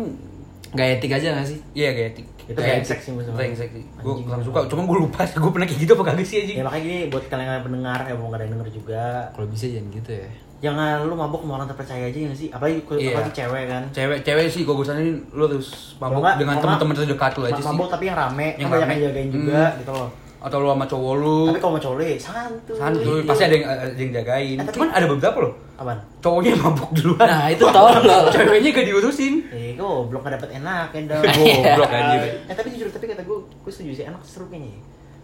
Gak 0.71 0.87
etik 0.95 1.11
aja 1.11 1.29
gak 1.33 1.47
sih? 1.47 1.59
iya 1.73 1.91
kayak 1.91 2.09
etik. 2.13 2.27
itu 2.45 2.57
brengsek 2.57 2.81
etik. 2.91 2.99
sih 2.99 3.11
maksudnya 3.13 3.37
Brengsek 3.37 3.69
sih. 3.71 3.85
Gue 3.99 4.15
kurang 4.23 4.41
suka. 4.41 4.59
Cuma 4.67 4.83
gue 4.83 4.99
lupa, 4.99 5.21
gue 5.23 5.51
pernah 5.51 5.67
kayak 5.67 5.81
gitu 5.81 5.93
apa 5.93 6.05
kagak 6.07 6.25
sih 6.25 6.37
anjing? 6.41 6.57
ya 6.57 6.63
makanya 6.63 6.83
gini 6.83 6.99
buat 7.09 7.25
kalian 7.27 7.49
yang 7.51 7.63
pendengar 7.63 7.99
ya 8.03 8.15
mau 8.15 8.27
nggak 8.27 8.37
ada 8.37 8.45
yang 8.45 8.53
denger 8.55 8.69
juga 8.75 9.03
Kalau 9.31 9.47
bisa 9.47 9.65
jangan 9.67 9.89
gitu 9.93 10.13
ya 10.15 10.29
jangan 10.59 11.07
lu 11.07 11.15
mabuk 11.15 11.41
sama 11.41 11.53
orang 11.55 11.69
terpercaya 11.69 12.05
aja 12.05 12.19
nggak 12.19 12.35
sih 12.35 12.49
apalagi 12.51 12.83
Iya. 12.91 13.15
apalagi 13.15 13.33
cewek 13.33 13.65
kan 13.69 13.83
Cewek 13.93 14.19
cewek 14.23 14.47
sih 14.49 14.63
gue 14.65 14.75
saranin 14.83 15.23
lu 15.31 15.47
harus 15.47 15.69
mabuk 15.97 16.19
nggak, 16.19 16.35
dengan 16.37 16.55
teman-teman 16.59 16.95
terdekat 16.97 17.33
lu 17.33 17.43
aja 17.45 17.55
sih. 17.55 17.67
mabuk 17.69 17.87
tapi 17.87 18.05
yang 18.05 18.17
rame 18.19 18.47
Yang 18.49 18.59
yang 18.59 18.69
banyak 18.69 18.83
rame. 18.83 18.93
yang 18.93 19.03
jagain 19.07 19.29
juga 19.31 19.61
Hmm. 19.63 19.79
gitu 19.79 19.93
loh 19.95 20.09
Atau 20.39 20.57
lu 20.57 20.69
sama 20.69 20.85
cowok 20.85 21.15
lu. 21.17 21.39
tapi 21.47 21.59
kalau 21.59 21.73
mau 21.73 21.81
cowok 21.81 21.97
lu 21.97 22.05
ya 22.05 22.17
santuy 22.17 22.75
santuy, 22.75 23.19
pasti 23.23 23.43
ada 23.45 23.55
yang 23.55 23.67
ada 23.69 23.85
yang 23.93 24.13
jagain. 24.13 24.55
Eh, 24.55 24.65
tapi- 24.65 24.75
Cuman 24.75 24.89
ada 24.91 25.07
beberapa 25.09 25.39
loh. 25.41 25.53
Apaan 25.79 25.99
Cowoknya 26.19 26.59
mabuk 26.59 26.91
duluan. 26.91 27.23
Nah 27.23 27.47
itu 27.47 27.63
tau 27.65 27.87
loh 27.97 28.27
Ceweknya 28.35 28.71
gak 28.73 28.83
diurusin. 28.85 29.35
eh 29.49 29.73
goblok 29.73 30.21
nggak 30.21 30.35
dapet 30.35 30.51
enak 30.57 30.87
ya 30.91 31.01
dong 31.07 31.23
Goblok 31.57 31.91
anjir. 31.97 32.21
eh 32.45 32.55
tapi 32.55 32.69
jujur 32.71 32.89
tapi 32.89 33.07
kata 33.07 33.23
gue 33.23 33.39
gue 33.39 33.71
setuju 33.71 33.93
sih 33.95 34.05
enak 34.05 34.19
seru 34.23 34.47
kayaknya 34.47 34.73
ya. 34.73 34.81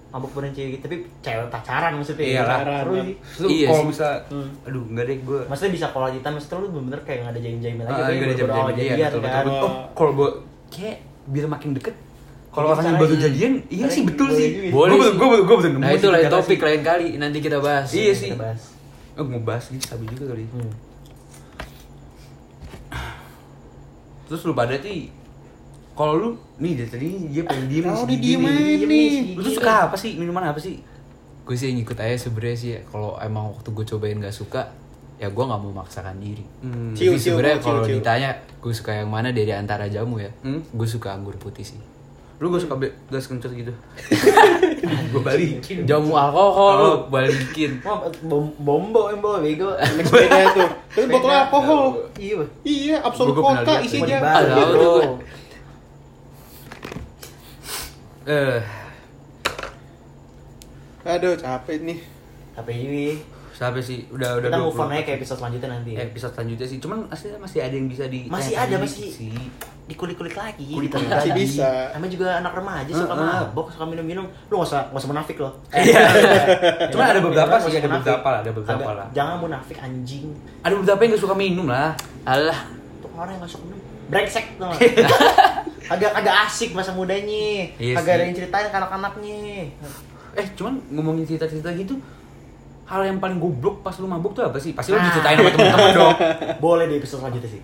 mabuk 0.08 0.30
bareng 0.30 0.54
cewek 0.54 0.70
gitu 0.72 0.82
tapi 0.84 0.96
cewek 1.20 1.46
pacaran 1.48 1.92
maksudnya 1.92 2.22
Iya 2.24 2.42
lah. 2.44 2.58
seru 2.62 2.94
sih 2.96 3.14
Lu 3.36 3.46
Iya 3.48 3.66
kalau 3.66 3.76
sih. 3.76 3.88
bisa 3.90 4.08
Hmm. 4.24 4.48
aduh 4.62 4.82
enggak 4.86 5.04
deh 5.04 5.18
gue 5.20 5.40
maksudnya 5.44 5.72
bisa 5.74 5.86
time 6.16 6.34
maksudnya 6.34 6.56
lu 6.56 6.66
bener-bener 6.70 7.00
kayak 7.02 7.18
nggak 7.20 7.32
ada 7.32 7.40
jaim-jaimin 7.40 7.82
lagi 7.82 7.90
Ah, 7.92 8.06
gak 8.06 8.28
ada 8.30 8.54
awal 8.54 8.70
iya, 8.70 8.78
jadian 8.78 9.08
betul, 9.08 9.20
betul, 9.20 9.34
kan. 9.34 9.44
Oh, 9.50 9.72
kalau 9.92 10.12
gue 10.14 10.28
kayak 10.70 10.96
biar 11.26 11.46
makin 11.48 11.70
deket 11.72 11.94
kalau 12.48 12.64
Iya, 12.64 12.70
orang 12.70 12.84
yang 12.84 12.94
caranya. 12.94 13.10
baru 13.10 13.14
jadian 13.20 13.52
iya 13.68 13.86
sih 13.88 14.02
betul 14.04 14.28
sih. 14.30 14.48
Boleh 14.70 14.94
gue 14.94 15.08
gue 15.12 15.26
gue 15.40 15.56
betul 15.58 15.70
Nah 15.74 15.90
itu 15.90 16.06
lain 16.06 16.26
topik 16.30 16.60
lain 16.60 16.80
kali 16.80 17.06
Nanti 17.16 17.38
kita 17.40 17.58
bahas 17.58 17.90
Iya 17.90 18.14
sih. 18.14 18.30
Oh 19.14 19.24
mau 19.24 19.40
bahas 19.40 19.66
gitu 19.66 19.84
sabi 19.84 20.06
juga 20.06 20.28
kali 20.28 20.44
Hmm. 20.46 20.72
terus 24.24 24.40
lu 24.42 24.52
pada 24.52 24.74
tuh 24.74 24.90
kalau 25.92 26.12
lu 26.16 26.28
nih 26.56 26.74
dari 26.74 26.90
tadi 26.90 27.06
dia 27.28 27.42
pengen 27.44 27.66
diem 27.68 27.84
Kalau 27.84 28.02
nih, 28.02 28.08
di 28.08 28.16
diem 28.18 28.42
aja 28.42 28.58
Diem 28.58 28.82
nih. 28.84 29.10
lu 29.32 29.42
tuh 29.42 29.54
suka 29.54 29.72
apa 29.84 29.96
sih 29.96 30.16
minuman 30.16 30.44
apa 30.44 30.58
sih 30.58 30.80
Gue 31.44 31.54
sih 31.54 31.70
ngikut 31.70 31.94
aja 31.94 32.16
sebenernya 32.16 32.56
sih 32.56 32.70
ya. 32.72 32.80
Kalau 32.84 33.20
emang 33.20 33.52
waktu 33.52 33.68
gue 33.68 33.84
cobain 33.86 34.16
gak 34.16 34.32
suka 34.32 34.64
Ya 35.14 35.28
gue 35.28 35.44
gak 35.44 35.54
mau 35.54 35.70
memaksakan 35.70 36.16
diri 36.16 36.40
hmm. 36.40 36.96
Tapi 36.96 37.14
ciu, 37.14 37.36
kalau 37.60 37.84
ciu. 37.84 38.00
ditanya 38.00 38.32
Gue 38.58 38.72
suka 38.72 38.96
yang 38.96 39.06
mana 39.06 39.28
dari 39.28 39.52
antara 39.52 39.84
jamu 39.86 40.18
ya 40.18 40.32
Hmm? 40.40 40.64
Gue 40.66 40.88
suka 40.88 41.12
anggur 41.12 41.36
putih 41.36 41.62
sih 41.62 41.78
lu 42.34 42.50
gak 42.50 42.60
suka 42.60 42.74
gas 43.08 43.28
kencur 43.28 43.52
gitu 43.52 43.70
gue 44.86 45.20
balikin 45.20 45.76
Jamu 45.84 46.12
alkohol 46.12 46.76
Oh. 46.76 46.96
balikin 47.06 47.80
Wah, 47.84 48.04
bom 48.20 48.52
bombo 48.56 49.08
yang 49.08 49.18
bawa 49.18 49.38
bego. 49.38 49.70
Next 49.96 50.08
beda 50.08 50.40
tuh. 50.52 50.68
Tapi 50.90 51.06
botol 51.08 51.30
alkohol. 51.30 51.82
Iya. 52.14 52.44
Iya, 52.62 52.96
absolut 53.00 53.34
lihat, 53.36 53.80
isinya. 53.80 54.16
Mau 54.18 54.64
bro. 54.66 54.82
tuh. 54.82 55.02
eh 58.26 58.60
Aduh, 61.04 61.36
capek 61.36 61.78
nih. 61.82 61.98
Apa 62.54 62.70
ini? 62.70 63.20
siapa 63.54 63.78
sih 63.78 64.10
udah 64.10 64.34
udah 64.36 64.50
Kita 64.50 64.58
move 64.58 64.74
20. 64.74 64.82
on 64.82 64.90
aja 64.90 65.02
ke 65.04 65.12
episode 65.14 65.38
selanjutnya 65.38 65.68
nanti. 65.70 65.92
episode 65.94 66.34
selanjutnya 66.34 66.66
sih 66.66 66.78
cuman 66.82 67.06
aslinya 67.06 67.38
masih 67.38 67.60
ada 67.62 67.70
yang 67.70 67.86
bisa 67.86 68.04
di 68.10 68.26
Masih 68.26 68.58
ada, 68.58 68.74
masih. 68.82 69.06
sih 69.06 69.30
dikulik-kulik 69.84 70.32
lagi 70.32 70.64
Kulik-kulik 70.64 71.04
gitu 71.04 71.12
lagi. 71.12 71.28
lagi. 71.28 71.40
Bisa. 71.44 71.68
Namanya 71.92 72.10
juga 72.10 72.26
anak 72.36 72.52
remaja 72.54 72.88
suka 72.90 73.14
Heeh. 73.14 73.28
mabok, 73.44 73.66
suka 73.68 73.84
minum-minum. 73.84 74.24
Lu 74.48 74.54
gak 74.56 74.66
usah 74.66 74.80
gak 74.88 74.96
usah 74.96 75.10
munafik 75.10 75.36
loh. 75.36 75.52
Iya. 75.70 76.00
Cuma 76.92 77.04
ada 77.06 77.20
beberapa 77.20 77.54
sih, 77.60 77.72
ada 77.74 77.88
beberapa 77.90 78.24
lah, 78.26 78.40
ada 78.40 78.50
beberapa 78.50 78.90
lah. 78.94 79.06
Jangan 79.10 79.36
munafik 79.38 79.76
anjing. 79.78 80.32
Ada 80.60 80.74
beberapa 80.74 81.00
yang 81.00 81.10
gak 81.12 81.22
suka 81.22 81.34
minum 81.34 81.66
lah. 81.66 81.92
Alah, 82.24 82.58
Tuh 82.98 83.12
orang 83.12 83.32
yang 83.32 83.42
gak 83.42 83.52
suka 83.52 83.64
minum. 83.66 83.80
Brengsek 84.04 84.46
tuh. 84.56 84.72
Agak 85.84 86.16
agak 86.16 86.48
asik 86.48 86.72
masa 86.72 86.92
mudanya. 86.92 87.68
Iya 87.76 88.00
Agak 88.00 88.12
ada 88.14 88.24
yang 88.24 88.32
ceritain 88.34 88.66
ke 88.66 88.76
anak-anaknya. 88.78 89.68
Eh, 90.32 90.46
cuman 90.56 90.80
ngomongin 90.88 91.28
cerita-cerita 91.28 91.68
gitu, 91.74 92.00
hal 92.84 93.00
yang 93.02 93.20
paling 93.20 93.36
goblok 93.36 93.80
pas 93.80 93.92
lu 93.94 94.08
mabuk 94.08 94.32
tuh 94.32 94.42
apa 94.42 94.56
sih? 94.56 94.72
Pasti 94.72 94.90
lu 94.90 94.98
Ah. 94.98 95.04
diceritain 95.04 95.36
sama 95.36 95.50
temen-temen 95.50 95.90
dong. 96.00 96.16
Boleh 96.56 96.88
di 96.88 96.96
episode 96.96 97.20
selanjutnya 97.20 97.50
sih. 97.50 97.62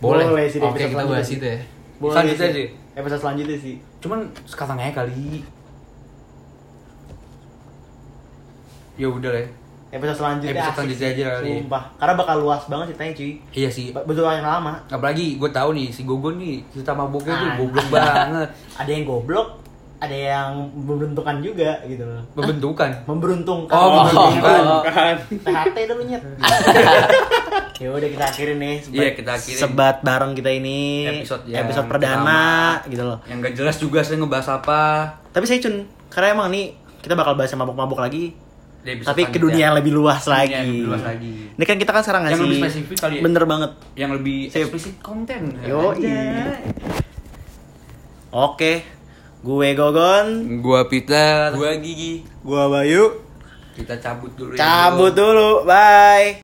Boleh. 0.00 0.26
Boleh 0.28 0.46
sih 0.48 0.58
di 0.60 0.66
Oke, 0.66 0.84
kita 0.88 1.04
bahas 1.04 1.30
itu 1.30 1.46
ya. 1.46 1.58
Boleh 1.96 2.14
Selanjutnya 2.14 2.48
sih. 2.52 2.66
Episode 2.96 3.20
selanjutnya 3.20 3.58
sih. 3.60 3.74
Cuman 4.00 4.18
sekarang 4.48 4.78
aja 4.80 4.92
kali. 5.04 5.44
Ya 8.96 9.08
udah 9.12 9.30
lah. 9.32 9.44
ya. 9.44 9.48
Episode 9.86 10.18
selanjutnya 10.18 10.52
Episode 10.56 10.76
selanjutnya 10.76 11.08
aja 11.12 11.24
kali. 11.36 11.50
Sumpah. 11.60 11.82
Karena 11.96 12.14
bakal 12.16 12.36
luas 12.42 12.62
banget 12.68 12.86
ceritanya 12.92 13.12
cuy. 13.16 13.32
Iya 13.52 13.68
sih. 13.72 13.86
Betul 13.92 14.24
yang 14.28 14.48
lama. 14.48 14.74
Apalagi 14.88 15.26
gue 15.36 15.50
tahu 15.52 15.68
nih 15.76 15.88
si 15.92 16.02
Gogon 16.04 16.36
nih 16.40 16.56
cerita 16.72 16.92
mabuknya 16.92 17.34
tuh 17.36 17.48
goblok 17.64 17.88
banget. 17.92 18.48
Ada 18.80 18.90
yang 18.90 19.04
goblok, 19.08 19.60
ada 19.96 20.12
yang 20.12 20.50
memberuntungan 20.76 21.40
juga 21.40 21.80
gitu 21.84 22.04
loh. 22.04 22.20
Membentukan. 22.34 22.90
Memberuntungkan. 23.04 23.72
Oh, 23.72 23.88
memberuntungkan. 24.04 24.60
Kan. 24.84 25.14
THT 25.40 25.76
dulu 25.88 26.02
nyet. 26.04 26.22
ya 27.80 27.88
udah 27.90 28.08
kita 28.08 28.24
akhirin 28.26 28.58
nih. 28.58 28.74
sebat- 28.78 28.96
Iya, 28.98 29.10
kita 29.16 29.30
akhirin. 29.34 29.60
Sebat 29.60 29.96
bareng 30.04 30.32
kita 30.32 30.50
ini. 30.52 30.80
Episode 31.20 31.48
yang 31.48 31.64
episode 31.64 31.88
perdana 31.88 32.20
pertama. 32.20 32.40
gitu 32.88 33.02
loh. 33.02 33.18
Yang 33.24 33.38
gak 33.40 33.54
jelas 33.56 33.76
juga 33.78 33.98
saya 34.00 34.16
ngebahas 34.18 34.48
apa. 34.54 34.82
Tapi 35.32 35.44
saya 35.44 35.58
cun, 35.58 35.74
karena 36.08 36.28
emang 36.32 36.48
nih 36.48 36.64
kita 37.00 37.14
bakal 37.14 37.32
bahas 37.32 37.48
yang 37.48 37.60
mabuk-mabuk 37.60 37.96
lagi. 37.96 38.36
Tapi 38.86 39.26
ke 39.26 39.42
dunia 39.42 39.72
yang 39.72 39.74
lebih 39.74 39.90
luas 39.90 40.22
lagi. 40.26 40.54
yang 40.54 40.62
lebih 40.62 40.86
luas 40.86 41.02
lagi. 41.02 41.50
Ini 41.52 41.64
kan 41.64 41.76
kita 41.76 41.90
kan 41.90 42.02
sekarang 42.04 42.22
Yang 42.22 42.30
ngasih 42.30 42.44
lebih 42.44 42.60
spesifik 42.62 42.96
kali 43.00 43.14
ya. 43.16 43.22
Bener 43.24 43.42
banget. 43.42 43.70
Yang 43.96 44.10
lebih 44.20 44.38
Sip. 44.46 44.60
eksplisit 44.62 44.94
konten. 45.00 45.42
Yo, 45.58 45.90
Aja. 45.90 46.20
Oke. 48.30 48.95
Gue 49.46 49.78
Gogon, 49.78 50.58
Gua 50.58 50.90
Peter. 50.90 51.54
Gua 51.54 51.78
Gigi. 51.78 52.26
gua 52.42 52.66
Bayu. 52.66 53.22
Kita 53.78 53.94
cabut 54.02 54.34
dulu. 54.34 54.52
ya, 54.52 54.58
Cabut 54.58 55.14
bro. 55.14 55.20
dulu. 55.22 55.50
Bye. 55.62 56.34